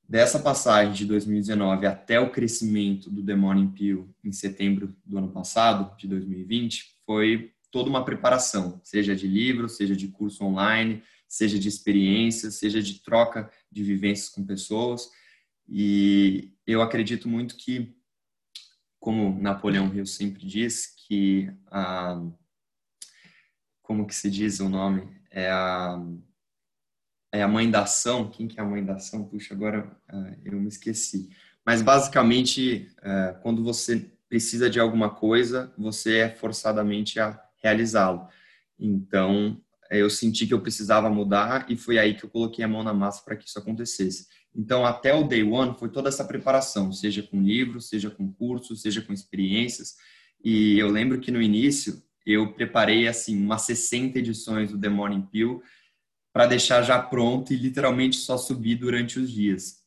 [0.08, 5.96] dessa passagem de 2019 até o crescimento do Morning Pill em setembro do ano passado,
[5.96, 11.66] de 2020, foi toda uma preparação, seja de livro, seja de curso online, seja de
[11.66, 15.08] experiências, seja de troca de vivências com pessoas.
[15.74, 17.96] E eu acredito muito que,
[19.00, 22.20] como Napoleão Hill sempre diz, que a
[23.82, 25.08] como que se diz o nome?
[25.30, 25.98] É a,
[27.32, 28.30] é a mãe da ação.
[28.30, 29.24] Quem que é a mãe da ação?
[29.24, 31.30] Puxa, agora uh, eu me esqueci.
[31.64, 38.28] Mas basicamente, uh, quando você precisa de alguma coisa, você é forçadamente a realizá-lo.
[38.78, 42.82] Então, eu senti que eu precisava mudar e foi aí que eu coloquei a mão
[42.82, 44.26] na massa para que isso acontecesse.
[44.54, 48.82] Então, até o day one foi toda essa preparação, seja com livros, seja com cursos,
[48.82, 49.96] seja com experiências.
[50.44, 55.22] E eu lembro que no início eu preparei assim umas 60 edições do The Morning
[55.22, 55.62] Pill
[56.32, 59.82] para deixar já pronto e literalmente só subir durante os dias.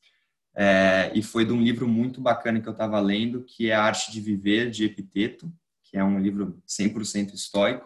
[0.56, 3.84] É, e foi de um livro muito bacana que eu estava lendo, que é A
[3.84, 5.52] Arte de Viver, de Epiteto,
[5.84, 7.86] que é um livro 100% estoico.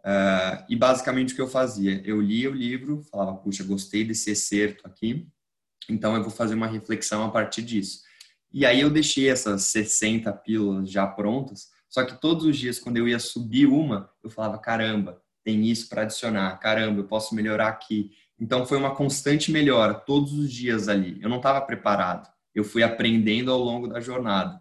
[0.00, 2.00] Uh, e basicamente o que eu fazia?
[2.04, 5.26] Eu lia o livro, falava, puxa, gostei desse excerto aqui,
[5.92, 8.00] então eu vou fazer uma reflexão a partir disso.
[8.52, 12.96] E aí eu deixei essas 60 pílulas já prontas, só que todos os dias, quando
[12.96, 17.68] eu ia subir uma, eu falava, caramba, tem isso para adicionar, caramba, eu posso melhorar
[17.68, 18.10] aqui.
[18.38, 21.18] Então foi uma constante melhora todos os dias ali.
[21.22, 24.60] Eu não estava preparado, eu fui aprendendo ao longo da jornada.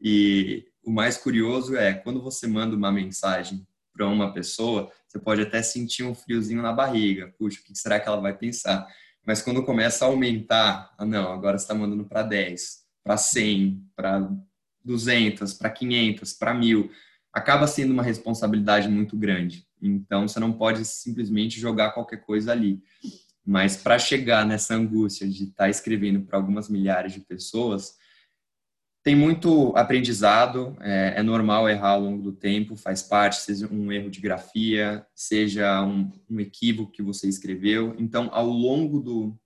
[0.00, 5.40] E o mais curioso é quando você manda uma mensagem para uma pessoa, você pode
[5.40, 7.32] até sentir um friozinho na barriga.
[7.38, 8.86] Puxa, o que será que ela vai pensar?
[9.26, 14.30] Mas quando começa a aumentar, ah, não, agora está mandando para 10, para 100, para
[14.84, 16.90] 200, para 500, para 1000,
[17.32, 19.66] acaba sendo uma responsabilidade muito grande.
[19.80, 22.82] Então, você não pode simplesmente jogar qualquer coisa ali.
[23.44, 27.96] Mas para chegar nessa angústia de estar tá escrevendo para algumas milhares de pessoas,
[29.04, 33.92] tem muito aprendizado, é, é, normal errar ao longo do tempo, faz parte, seja um
[33.92, 37.94] erro de grafia, seja um, um equívoco que você escreveu.
[37.98, 39.38] Então, ao longo do,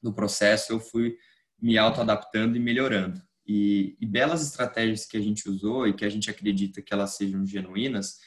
[0.00, 1.16] do processo, eu fui
[1.60, 3.20] me auto-adaptando e melhorando.
[3.44, 7.16] E, e, belas estratégias que a gente usou e que a gente acredita que elas
[7.16, 8.18] sejam genuínas,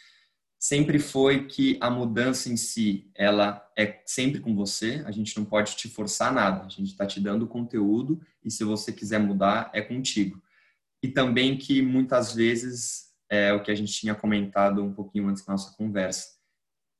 [0.59, 5.45] sempre foi que a mudança em si, ela é sempre com você, a gente não
[5.45, 9.71] pode te forçar nada, a gente está te dando conteúdo e se você quiser mudar,
[9.73, 10.42] é contigo
[11.03, 15.43] e também que muitas vezes é o que a gente tinha comentado um pouquinho antes
[15.43, 16.25] da nossa conversa,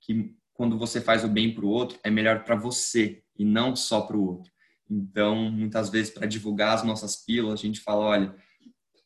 [0.01, 3.75] que quando você faz o bem para o outro é melhor para você e não
[3.75, 4.51] só para o outro.
[4.89, 8.35] Então, muitas vezes para divulgar as nossas pílulas, a gente fala, olha,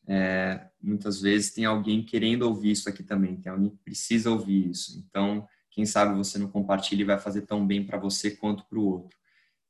[0.08, 4.70] é, muitas vezes tem alguém querendo ouvir isso aqui também, tem alguém que precisa ouvir
[4.70, 4.98] isso.
[4.98, 8.78] Então, quem sabe você não compartilha e vai fazer tão bem para você quanto para
[8.78, 9.16] o outro.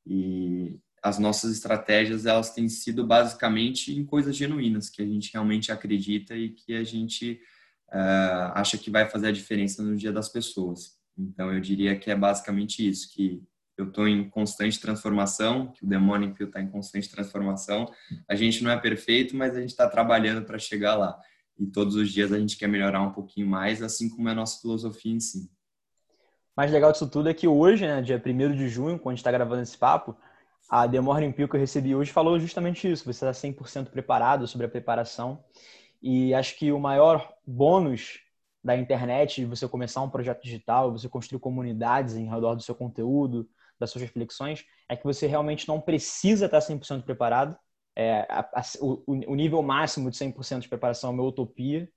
[0.06, 5.70] E as nossas estratégias elas têm sido basicamente em coisas genuínas que a gente realmente
[5.70, 7.40] acredita e que a gente
[7.88, 10.96] uh, acha que vai fazer a diferença no dia das pessoas.
[11.16, 13.42] Então eu diria que é basicamente isso, que
[13.76, 17.86] eu estou em constante transformação, que o Pill está em constante transformação.
[18.28, 21.16] A gente não é perfeito, mas a gente está trabalhando para chegar lá.
[21.56, 24.34] E todos os dias a gente quer melhorar um pouquinho mais, assim como é a
[24.34, 25.48] nossa filosofia em si.
[26.56, 29.14] O mais legal disso tudo é que hoje, né, dia 1 de junho, quando a
[29.14, 30.16] gente está gravando esse papo,
[30.68, 33.04] a The Morning Pill que eu recebi hoje falou justamente isso.
[33.04, 35.42] Você está 100% preparado sobre a preparação.
[36.02, 38.20] E acho que o maior bônus
[38.62, 42.74] da internet, de você começar um projeto digital, você construir comunidades em redor do seu
[42.74, 47.56] conteúdo, das suas reflexões, é que você realmente não precisa estar 100% preparado.
[47.96, 51.88] É, a, a, o, o, nível máximo de 100% de preparação é uma utopia.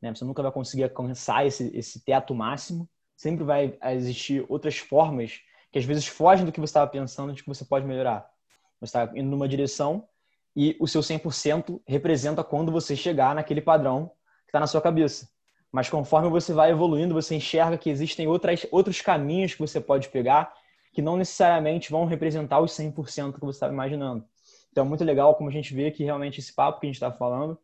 [0.00, 0.14] Né?
[0.14, 2.88] Você nunca vai conseguir alcançar esse, esse teto máximo.
[3.16, 5.40] Sempre vai existir outras formas
[5.72, 8.30] que às vezes fogem do que você estava pensando de que você pode melhorar.
[8.78, 10.06] Você está indo numa direção
[10.54, 14.12] e o seu 100% representa quando você chegar naquele padrão
[14.44, 15.30] que está na sua cabeça.
[15.72, 20.10] Mas conforme você vai evoluindo, você enxerga que existem outras, outros caminhos que você pode
[20.10, 20.52] pegar
[20.92, 24.26] que não necessariamente vão representar os 100% que você estava imaginando.
[24.70, 26.96] Então é muito legal como a gente vê que realmente esse papo que a gente
[26.96, 27.58] está falando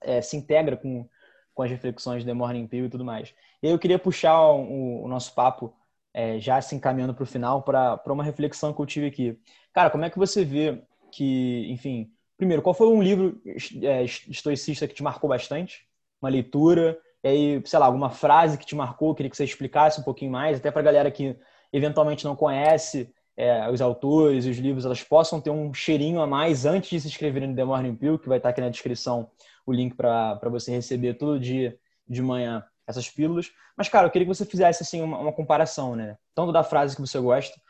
[0.00, 1.08] é, se integra com,
[1.52, 3.34] com as reflexões de Morning Pill e tudo mais.
[3.60, 5.74] E eu queria puxar o, o nosso papo
[6.14, 9.38] é, já se encaminhando para o final, para uma reflexão que eu tive aqui.
[9.72, 13.40] Cara, como é que você vê que, enfim, primeiro, qual foi um livro
[13.82, 15.86] é, estoicista que te marcou bastante?
[16.20, 20.00] Uma leitura, e aí, sei lá, alguma frase que te marcou, queria que você explicasse
[20.00, 21.36] um pouquinho mais, até para a galera que
[21.72, 26.66] eventualmente não conhece é, os autores, os livros, elas possam ter um cheirinho a mais
[26.66, 29.30] antes de se inscreverem no The Morning Pill, que vai estar aqui na descrição
[29.64, 32.64] o link para você receber todo dia de manhã
[32.96, 33.50] essas pílulas.
[33.76, 36.16] Mas, cara, eu queria que você fizesse assim uma, uma, comparação, né?
[36.34, 37.60] Tanto da frase que você gosta,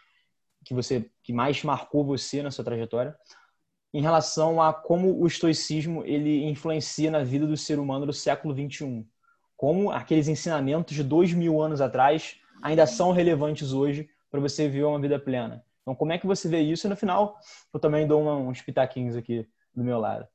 [0.65, 3.17] que você que mais marcou você na sua trajetória,
[3.93, 8.55] em relação a como o estoicismo ele influencia na vida do ser humano do século
[8.55, 9.07] 21.
[9.57, 14.85] Como aqueles ensinamentos de dois mil anos atrás ainda são relevantes hoje para você viver
[14.85, 15.65] uma vida plena.
[15.83, 16.87] Então, como é que você vê isso?
[16.87, 17.39] E no final,
[17.75, 20.27] eu também dou uma, uns pitaquinhos aqui do meu lado.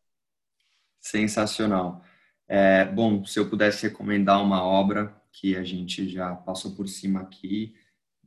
[1.00, 2.02] Sensacional.
[2.48, 7.22] É, bom, se eu pudesse recomendar uma obra que a gente já passou por cima
[7.22, 7.76] aqui,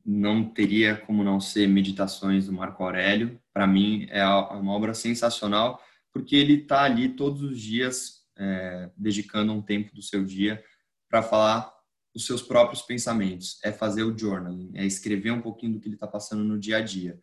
[0.04, 3.40] não teria como não ser Meditações do Marco Aurélio.
[3.52, 5.80] Para mim é uma obra sensacional
[6.12, 10.62] porque ele está ali todos os dias é, dedicando um tempo do seu dia
[11.08, 11.72] para falar
[12.14, 15.94] os seus próprios pensamentos, é fazer o journaling, é escrever um pouquinho do que ele
[15.94, 17.18] está passando no dia a dia.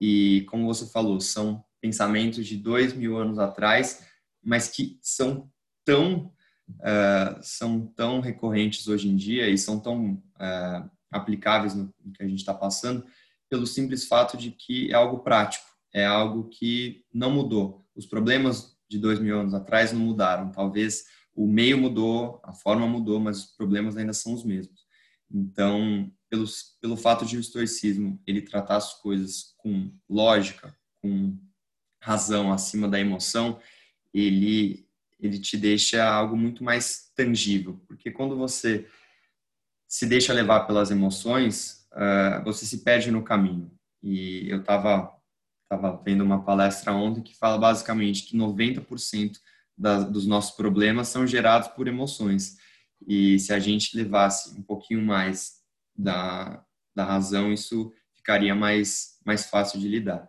[0.00, 4.06] E como você falou, são pensamentos de dois mil anos atrás,
[4.42, 5.50] mas que são
[5.84, 6.32] tão
[6.78, 12.28] uh, são tão recorrentes hoje em dia e são tão uh, aplicáveis no, que a
[12.28, 13.04] gente está passando
[13.48, 17.84] pelo simples fato de que é algo prático, é algo que não mudou.
[17.96, 20.52] Os problemas de dois mil anos atrás não mudaram.
[20.52, 21.04] Talvez
[21.34, 24.80] o meio mudou, a forma mudou, mas os problemas ainda são os mesmos.
[25.32, 26.44] Então, pelo,
[26.80, 31.36] pelo fato de o estoicismo ele tratar as coisas com lógica, com
[32.02, 33.60] razão acima da emoção,
[34.12, 34.88] ele
[35.20, 38.86] ele te deixa algo muito mais tangível, porque quando você
[39.88, 43.70] se deixa levar pelas emoções, uh, você se perde no caminho.
[44.02, 45.12] E eu estava
[45.68, 49.38] tava vendo uma palestra ontem que fala basicamente que 90%
[49.78, 52.56] da, dos nossos problemas são gerados por emoções.
[53.06, 55.60] E se a gente levasse um pouquinho mais
[55.96, 60.28] da, da razão, isso ficaria mais, mais fácil de lidar.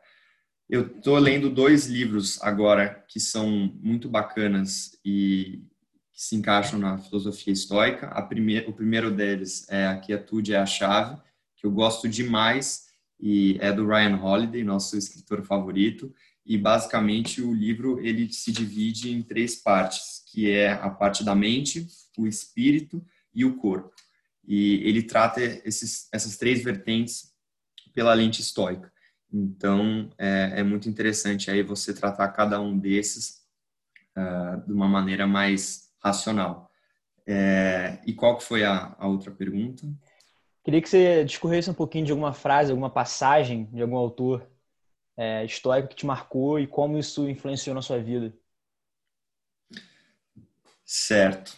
[0.71, 5.65] Eu estou lendo dois livros agora que são muito bacanas e
[6.13, 8.07] que se encaixam na filosofia estoica.
[8.07, 11.19] A primeira, o primeiro deles é A Quietude é a Chave,
[11.57, 12.85] que eu gosto demais
[13.19, 16.15] e é do Ryan Holiday, nosso escritor favorito.
[16.45, 21.35] E basicamente o livro ele se divide em três partes, que é a parte da
[21.35, 21.85] mente,
[22.17, 23.05] o espírito
[23.35, 23.91] e o corpo.
[24.47, 27.33] E ele trata esses, essas três vertentes
[27.93, 28.89] pela lente estoica.
[29.33, 33.41] Então, é, é muito interessante aí você tratar cada um desses
[34.17, 36.69] uh, de uma maneira mais racional.
[37.25, 39.87] É, e qual que foi a, a outra pergunta?
[40.63, 44.47] Queria que você discorresse um pouquinho de alguma frase, alguma passagem de algum autor
[45.17, 48.33] é, histórico que te marcou e como isso influenciou na sua vida.
[50.83, 51.57] Certo.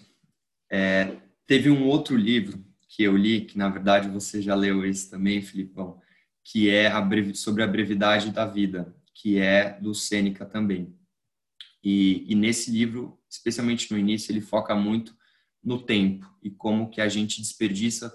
[0.72, 5.10] É, teve um outro livro que eu li, que na verdade você já leu esse
[5.10, 6.00] também, Filipão,
[6.43, 7.01] que é a
[7.34, 10.93] sobre a brevidade da vida, que é do Sêneca também.
[11.84, 15.15] E, e nesse livro, especialmente no início, ele foca muito
[15.63, 18.13] no tempo e como que a gente desperdiça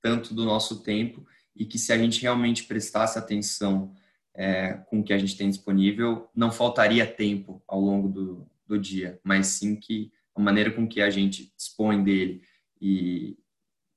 [0.00, 3.94] tanto do nosso tempo e que se a gente realmente prestasse atenção
[4.34, 8.78] é, com o que a gente tem disponível, não faltaria tempo ao longo do, do
[8.78, 12.42] dia, mas sim que a maneira com que a gente dispõe dele
[12.80, 13.38] e,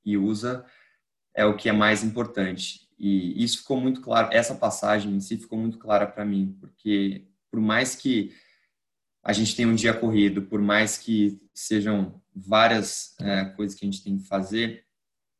[0.04, 0.64] e usa
[1.34, 2.87] é o que é mais importante.
[2.98, 7.26] E isso ficou muito claro, essa passagem em si ficou muito clara para mim, porque
[7.50, 8.34] por mais que
[9.22, 13.90] a gente tenha um dia corrido, por mais que sejam várias é, coisas que a
[13.90, 14.84] gente tem que fazer,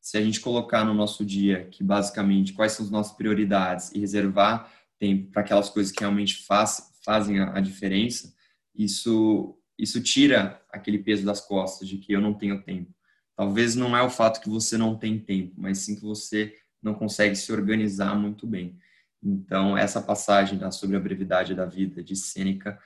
[0.01, 3.99] se a gente colocar no nosso dia que basicamente quais são as nossas prioridades e
[3.99, 8.33] reservar tempo para aquelas coisas que realmente faz, fazem a, a diferença,
[8.75, 12.93] isso isso tira aquele peso das costas de que eu não tenho tempo.
[13.37, 16.95] Talvez não é o fato que você não tem tempo, mas sim que você não
[16.95, 18.79] consegue se organizar muito bem.
[19.23, 22.79] Então, essa passagem sobre a brevidade da vida de Sêneca,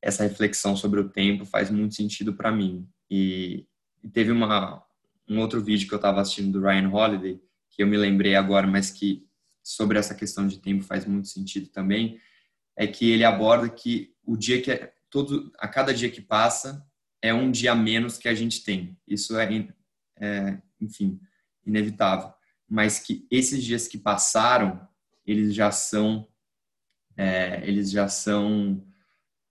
[0.00, 2.88] essa reflexão sobre o tempo faz muito sentido para mim.
[3.10, 3.66] E,
[4.02, 4.84] e, teve uma
[5.28, 8.66] um outro vídeo que eu estava assistindo do Ryan Holiday, que eu me lembrei agora,
[8.66, 9.26] mas que
[9.62, 12.20] sobre essa questão de tempo faz muito sentido também,
[12.76, 16.86] é que ele aborda que o dia que é, todo a cada dia que passa
[17.20, 18.96] é um dia menos que a gente tem.
[19.06, 19.68] Isso é,
[20.20, 21.20] é enfim,
[21.66, 22.32] inevitável.
[22.68, 24.86] Mas que esses dias que passaram,
[25.24, 26.28] eles já são
[27.16, 28.84] é, eles já são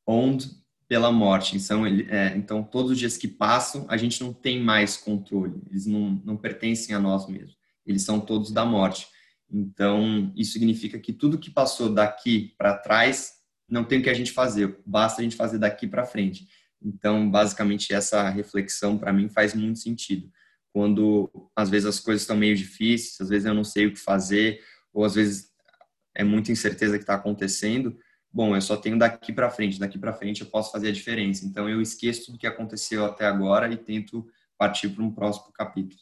[0.06, 0.49] owned
[0.88, 1.58] pela morte.
[1.58, 5.62] Então, ele, é, então, todos os dias que passam, a gente não tem mais controle.
[5.69, 7.58] Eles não, não pertencem a nós mesmos.
[7.86, 9.08] Eles são todos da morte.
[9.49, 13.34] Então, isso significa que tudo que passou daqui para trás
[13.67, 16.47] não tem o que a gente fazer, basta a gente fazer daqui para frente.
[16.82, 20.30] Então, basicamente, essa reflexão para mim faz muito sentido.
[20.75, 23.99] Quando às vezes as coisas estão meio difíceis, às vezes eu não sei o que
[23.99, 24.59] fazer,
[24.93, 25.49] ou às vezes
[26.13, 27.97] é muita incerteza que está acontecendo.
[28.29, 31.45] Bom, eu só tenho daqui para frente, daqui para frente eu posso fazer a diferença.
[31.45, 35.97] Então, eu esqueço tudo que aconteceu até agora e tento partir para um próximo capítulo.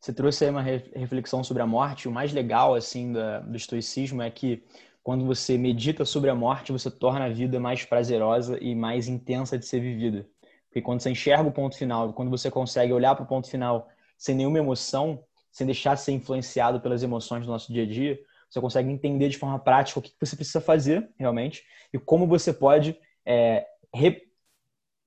[0.00, 2.08] Você trouxe aí uma reflexão sobre a morte.
[2.08, 4.62] O mais legal assim do estoicismo é que
[5.02, 9.58] quando você medita sobre a morte, você torna a vida mais prazerosa e mais intensa
[9.58, 10.26] de ser vivida.
[10.70, 13.88] Porque quando você enxerga o ponto final, quando você consegue olhar para o ponto final
[14.16, 18.60] sem nenhuma emoção, sem deixar ser influenciado pelas emoções do nosso dia a dia, você
[18.60, 22.96] consegue entender de forma prática o que você precisa fazer realmente e como você pode
[23.26, 24.22] é, re,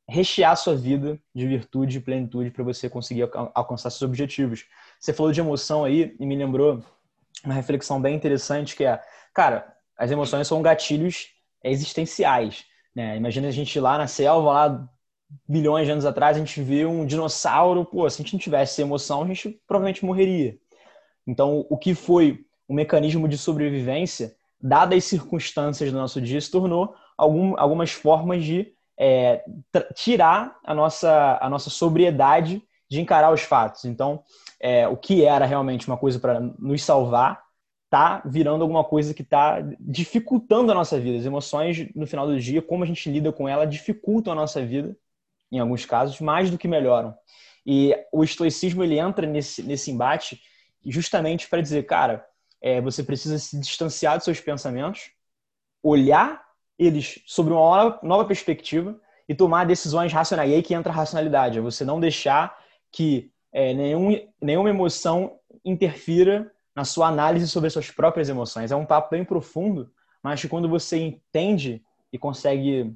[0.08, 4.66] rechear sua vida de virtude e plenitude para você conseguir alcançar seus objetivos.
[5.00, 6.84] Você falou de emoção aí e me lembrou
[7.44, 9.02] uma reflexão bem interessante que é,
[9.34, 11.30] cara, as emoções são gatilhos
[11.64, 12.66] existenciais.
[12.94, 13.16] Né?
[13.16, 14.90] Imagina a gente lá na selva, lá
[15.48, 18.82] bilhões de anos atrás, a gente vê um dinossauro, pô, se a gente não tivesse
[18.82, 20.58] emoção, a gente provavelmente morreria.
[21.26, 26.52] Então, o que foi um mecanismo de sobrevivência, dadas as circunstâncias do nosso dia, se
[26.52, 29.44] tornou algum, algumas formas de é,
[29.96, 33.86] tirar a nossa, a nossa sobriedade de encarar os fatos.
[33.86, 34.24] Então,
[34.60, 37.42] é, o que era realmente uma coisa para nos salvar
[37.90, 41.20] tá virando alguma coisa que está dificultando a nossa vida.
[41.20, 44.66] As emoções, no final do dia, como a gente lida com ela, dificultam a nossa
[44.66, 44.96] vida,
[45.54, 47.16] em alguns casos, mais do que melhoram.
[47.66, 50.42] E o estoicismo ele entra nesse, nesse embate
[50.84, 52.26] justamente para dizer, cara,
[52.62, 55.12] é, você precisa se distanciar dos seus pensamentos,
[55.82, 56.44] olhar
[56.78, 59.00] eles sobre uma nova perspectiva
[59.30, 60.50] e tomar decisões racionais.
[60.50, 62.58] E aí que entra a racionalidade, é você não deixar
[62.92, 68.72] que é, nenhum, nenhuma emoção interfira na sua análise sobre as suas próprias emoções.
[68.72, 69.92] É um papo bem profundo,
[70.22, 72.96] mas que quando você entende e consegue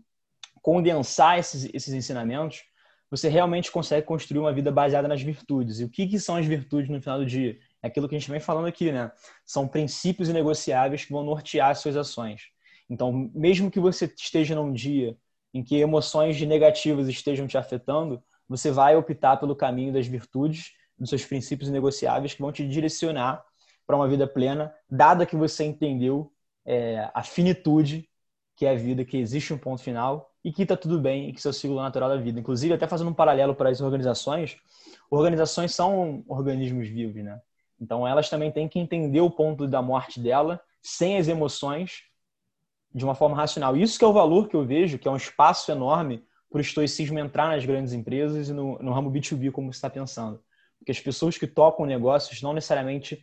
[0.68, 2.61] condensar esses, esses ensinamentos,
[3.09, 5.80] você realmente consegue construir uma vida baseada nas virtudes.
[5.80, 7.57] E o que, que são as virtudes no final do dia?
[7.82, 9.09] É aquilo que a gente vem falando aqui, né?
[9.45, 12.49] São princípios inegociáveis que vão nortear as suas ações.
[12.89, 15.15] Então, mesmo que você esteja num dia
[15.53, 21.09] em que emoções negativas estejam te afetando, você vai optar pelo caminho das virtudes, dos
[21.09, 23.41] seus princípios negociáveis que vão te direcionar
[23.86, 26.30] para uma vida plena, dada que você entendeu
[26.65, 28.09] é, a finitude
[28.57, 31.34] que é a vida, que existe um ponto final e que está tudo bem e
[31.34, 32.39] que isso é o ciclo natural da vida.
[32.39, 34.56] Inclusive, até fazendo um paralelo para as organizações,
[35.12, 37.41] organizações são organismos vivos, né?
[37.78, 42.04] Então, elas também têm que entender o ponto da morte dela sem as emoções
[42.95, 43.76] de uma forma racional.
[43.76, 46.62] Isso que é o valor que eu vejo, que é um espaço enorme para o
[46.62, 50.41] estoicismo entrar nas grandes empresas e no, no ramo B2B, como você está pensando.
[50.80, 53.22] Porque as pessoas que tocam negócios não necessariamente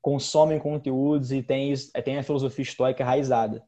[0.00, 3.62] consomem conteúdos e têm, têm a filosofia estoica enraizada.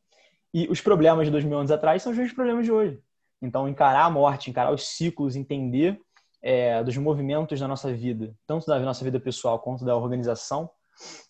[0.55, 3.03] E os problemas de dois mil anos atrás são os mesmos problemas de hoje.
[3.43, 6.01] Então, encarar a morte, encarar os ciclos, entender
[6.41, 10.71] é, dos movimentos da nossa vida, tanto da nossa vida pessoal quanto da organização,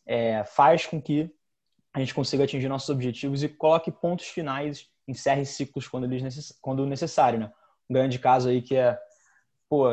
[0.05, 1.35] é, faz com que
[1.95, 6.85] a gente consiga atingir nossos objetivos e coloque pontos finais, encerre ciclos quando, eles, quando
[6.85, 7.39] necessário.
[7.39, 7.51] Né?
[7.89, 8.99] Um grande caso aí que é
[9.71, 9.87] pô,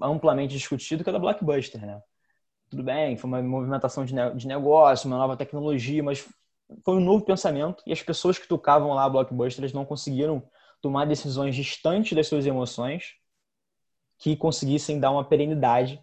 [0.00, 1.84] amplamente discutido, que é da Blockbuster.
[1.84, 2.00] Né?
[2.70, 6.28] Tudo bem, foi uma movimentação de, de negócio, uma nova tecnologia, mas
[6.84, 10.42] foi um novo pensamento e as pessoas que tocavam lá Blockbuster não conseguiram
[10.80, 13.14] tomar decisões distantes das suas emoções
[14.18, 16.02] que conseguissem dar uma perenidade,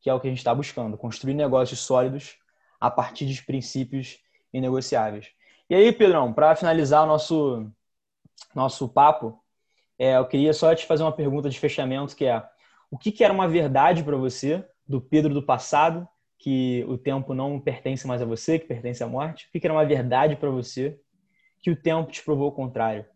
[0.00, 2.36] que é o que a gente está buscando, construir negócios sólidos
[2.80, 4.18] a partir de princípios
[4.52, 5.28] inegociáveis.
[5.68, 7.70] E aí, Pedrão, para finalizar o nosso,
[8.54, 9.42] nosso papo,
[9.98, 12.42] é, eu queria só te fazer uma pergunta de fechamento, que é
[12.90, 16.06] o que, que era uma verdade para você do Pedro do passado,
[16.42, 19.46] que o tempo não pertence mais a você, que pertence à morte?
[19.46, 20.98] O que, era uma verdade para você
[21.60, 23.06] que o tempo te provou o contrário?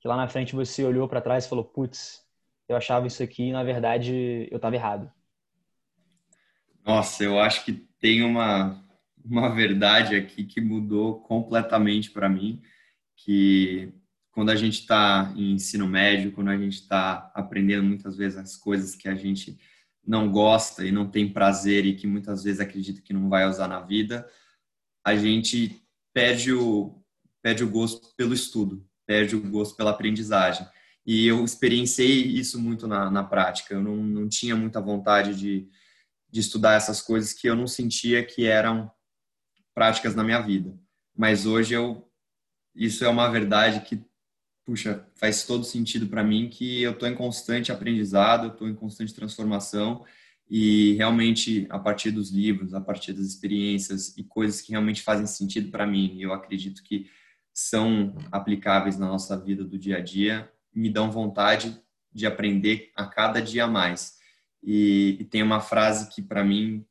[0.00, 2.26] Que lá na frente você olhou para trás e falou, putz,
[2.68, 5.08] eu achava isso aqui e na verdade eu estava errado.
[6.84, 8.84] Nossa, eu acho que tem uma,
[9.24, 12.60] uma verdade aqui que mudou completamente para mim,
[13.14, 13.92] que
[14.32, 18.56] quando a gente está em ensino médio, quando a gente está aprendendo muitas vezes as
[18.56, 19.56] coisas que a gente
[20.06, 23.68] não gosta e não tem prazer e que muitas vezes acredita que não vai usar
[23.68, 24.28] na vida,
[25.04, 25.82] a gente
[26.12, 27.02] perde o,
[27.40, 30.66] perde o gosto pelo estudo, perde o gosto pela aprendizagem.
[31.04, 33.74] E eu experienciei isso muito na, na prática.
[33.74, 35.68] Eu não, não tinha muita vontade de,
[36.30, 38.90] de estudar essas coisas que eu não sentia que eram
[39.74, 40.78] práticas na minha vida.
[41.16, 42.08] Mas hoje eu
[42.74, 44.02] isso é uma verdade que
[44.64, 49.14] puxa, faz todo sentido para mim que eu estou em constante aprendizado, estou em constante
[49.14, 50.04] transformação
[50.48, 55.26] e realmente a partir dos livros, a partir das experiências e coisas que realmente fazem
[55.26, 57.10] sentido para mim, eu acredito que
[57.52, 61.80] são aplicáveis na nossa vida do dia a dia, me dão vontade
[62.12, 64.18] de aprender a cada dia mais.
[64.62, 66.84] E, e tem uma frase que para mim,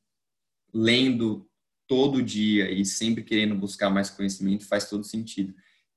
[0.73, 1.47] lendo
[1.87, 5.53] todo dia e sempre querendo buscar mais conhecimento faz todo sentido,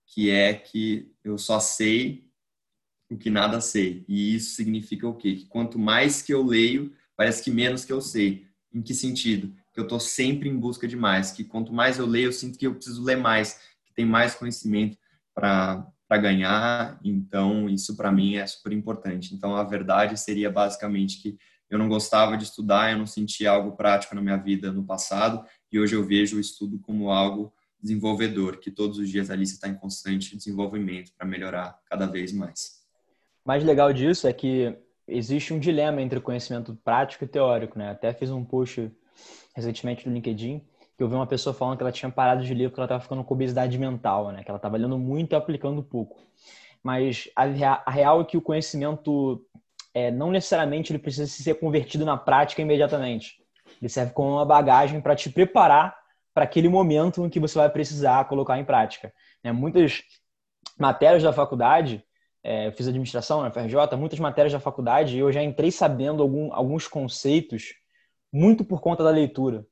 [0.07, 2.25] que é que eu só sei
[3.11, 4.05] o que nada sei.
[4.09, 5.35] E isso significa o quê?
[5.37, 8.47] Que quanto mais que eu leio, parece que menos que eu sei.
[8.73, 9.55] Em que sentido?
[9.73, 11.31] Que eu estou sempre em busca de mais.
[11.31, 14.35] Que quanto mais eu leio, eu sinto que eu preciso ler mais, que tem mais
[14.35, 14.99] conhecimento
[15.35, 16.99] para ganhar.
[17.05, 19.35] Então, isso para mim é super importante.
[19.35, 21.39] Então, a verdade seria basicamente que
[21.71, 25.45] eu não gostava de estudar, eu não sentia algo prático na minha vida no passado
[25.73, 27.53] e hoje eu vejo o estudo como algo
[27.85, 32.33] desenvolvedor, que todos os dias ali você está em constante desenvolvimento para melhorar cada vez
[32.33, 32.83] mais.
[33.45, 34.75] O mais legal disso é que
[35.07, 37.91] existe um dilema entre o conhecimento prático e teórico, né?
[37.91, 38.91] Até fiz um post
[39.55, 40.63] recentemente no LinkedIn
[40.97, 43.03] que eu vi uma pessoa falando que ela tinha parado de ler porque ela estava
[43.03, 44.45] ficando com obesidade mental, né?
[44.45, 46.21] Que ela estava lendo muito e aplicando pouco.
[46.83, 47.43] Mas a,
[47.85, 49.45] a real é que o conhecimento
[49.93, 53.41] é, não necessariamente ele precisa ser convertido na prática imediatamente.
[53.81, 55.97] Ele serve como uma bagagem para te preparar
[56.35, 59.15] para aquele momento em que você vai precisar colocar em prática.
[59.43, 59.53] Né?
[59.53, 60.03] Muitas
[60.77, 62.05] matérias da faculdade,
[62.43, 66.89] é, fiz administração na FRJ, muitas matérias da faculdade eu já entrei sabendo algum, alguns
[66.89, 67.75] conceitos
[68.33, 69.65] muito por conta da leitura.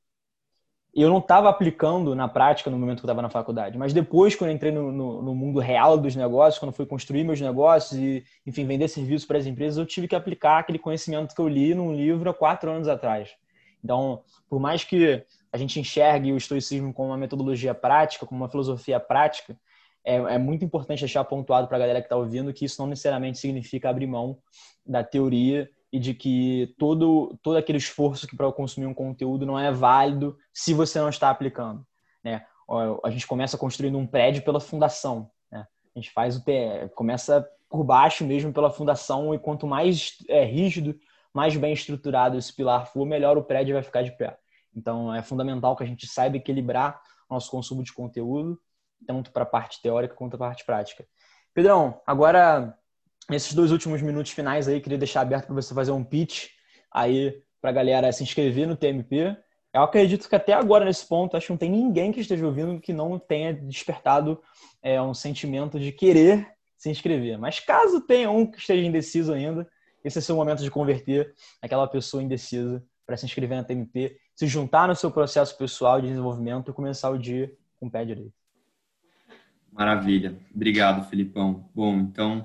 [0.94, 4.36] eu não estava aplicando na prática no momento que eu estava na faculdade, mas depois,
[4.36, 7.98] quando eu entrei no, no, no, mundo real dos negócios, quando fui construir meus negócios
[7.98, 11.48] e, enfim, vender serviços para as empresas, eu tive que aplicar aquele conhecimento que eu
[11.48, 13.30] li num livro há quatro anos atrás.
[13.82, 18.48] Então, por mais que a gente enxergue o estoicismo como uma metodologia prática, como uma
[18.48, 19.56] filosofia prática,
[20.04, 22.88] é, é muito importante deixar pontuado para a galera que está ouvindo que isso não
[22.88, 24.38] necessariamente significa abrir mão
[24.84, 29.58] da teoria e de que todo, todo aquele esforço que para consumir um conteúdo não
[29.58, 31.86] é válido se você não está aplicando.
[32.24, 32.44] Né?
[33.04, 35.30] A gente começa construindo um prédio pela fundação.
[35.50, 35.66] Né?
[35.94, 40.44] A gente faz o pé, começa por baixo mesmo pela fundação e quanto mais é,
[40.44, 40.98] rígido,
[41.32, 44.36] mais bem estruturado esse pilar for, melhor o prédio vai ficar de pé.
[44.74, 48.60] Então é fundamental que a gente saiba equilibrar nosso consumo de conteúdo,
[49.06, 51.06] tanto para a parte teórica quanto para a parte prática.
[51.54, 52.76] Pedrão, agora
[53.28, 56.48] nesses dois últimos minutos finais aí, queria deixar aberto para você fazer um pitch
[56.90, 59.36] aí para a galera se inscrever no TMP.
[59.72, 62.80] Eu acredito que até agora, nesse ponto, acho que não tem ninguém que esteja ouvindo
[62.80, 64.42] que não tenha despertado
[64.82, 66.46] é, um sentimento de querer
[66.76, 67.38] se inscrever.
[67.38, 69.66] Mas caso tenha um que esteja indeciso ainda,
[70.04, 74.18] esse é o seu momento de converter aquela pessoa indecisa para se inscrever na TMP,
[74.34, 78.04] se juntar no seu processo pessoal de desenvolvimento e começar o dia com o pé
[78.04, 78.32] direito.
[79.72, 80.38] Maravilha.
[80.54, 81.68] Obrigado, Felipão.
[81.74, 82.44] Bom, então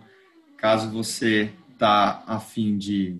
[0.58, 3.20] caso você tá afim de,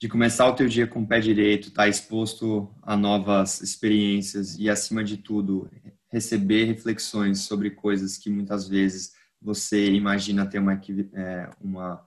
[0.00, 4.70] de começar o teu dia com o pé direito, tá exposto a novas experiências e,
[4.70, 5.70] acima de tudo,
[6.08, 10.80] receber reflexões sobre coisas que muitas vezes você imagina ter uma,
[11.14, 12.06] é, uma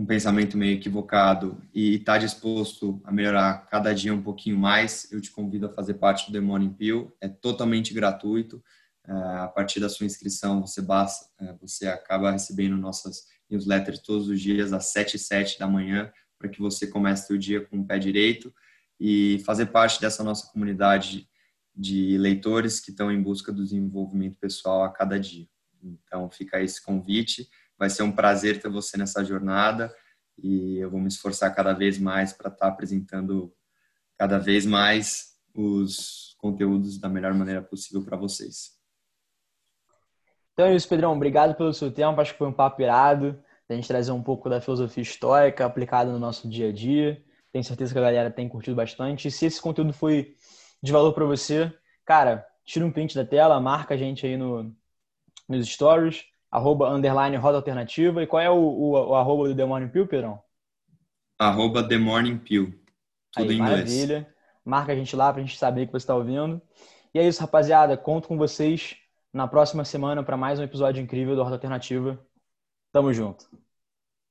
[0.00, 5.20] um pensamento meio equivocado e está disposto a melhorar cada dia um pouquinho mais, eu
[5.20, 7.14] te convido a fazer parte do The Morning Pill.
[7.20, 8.64] É totalmente gratuito.
[9.06, 14.28] É, a partir da sua inscrição, você, basta, é, você acaba recebendo nossas newsletters todos
[14.28, 17.80] os dias às 7 e 7 da manhã, para que você comece o dia com
[17.80, 18.54] o pé direito
[18.98, 21.28] e fazer parte dessa nossa comunidade
[21.76, 25.46] de leitores que estão em busca do desenvolvimento pessoal a cada dia.
[25.82, 27.46] Então, fica esse convite.
[27.80, 29.90] Vai ser um prazer ter você nessa jornada
[30.36, 33.50] e eu vou me esforçar cada vez mais para estar tá apresentando
[34.18, 38.78] cada vez mais os conteúdos da melhor maneira possível para vocês.
[40.52, 41.14] Então é isso, Pedrão.
[41.14, 42.20] Obrigado pelo seu tempo.
[42.20, 43.42] Acho que foi um papo irado.
[43.66, 47.24] A gente trazer um pouco da filosofia histórica aplicada no nosso dia a dia.
[47.50, 49.28] Tenho certeza que a galera tem curtido bastante.
[49.28, 50.34] E se esse conteúdo foi
[50.82, 51.72] de valor para você,
[52.04, 54.76] cara, tira um print da tela, marca a gente aí no,
[55.48, 58.22] nos stories, arroba, underline, roda alternativa.
[58.22, 60.42] E qual é o, o, o arroba do The Morning Pill, Pedrão?
[61.38, 62.74] Arroba The Morning Pill.
[63.32, 63.90] Tudo aí, em inglês.
[63.90, 64.34] Maravilha.
[64.64, 66.60] Marca a gente lá pra gente saber que você está ouvindo.
[67.14, 67.96] E é isso, rapaziada.
[67.96, 68.96] Conto com vocês
[69.32, 72.18] na próxima semana para mais um episódio incrível do Horta Alternativa.
[72.92, 73.48] Tamo junto.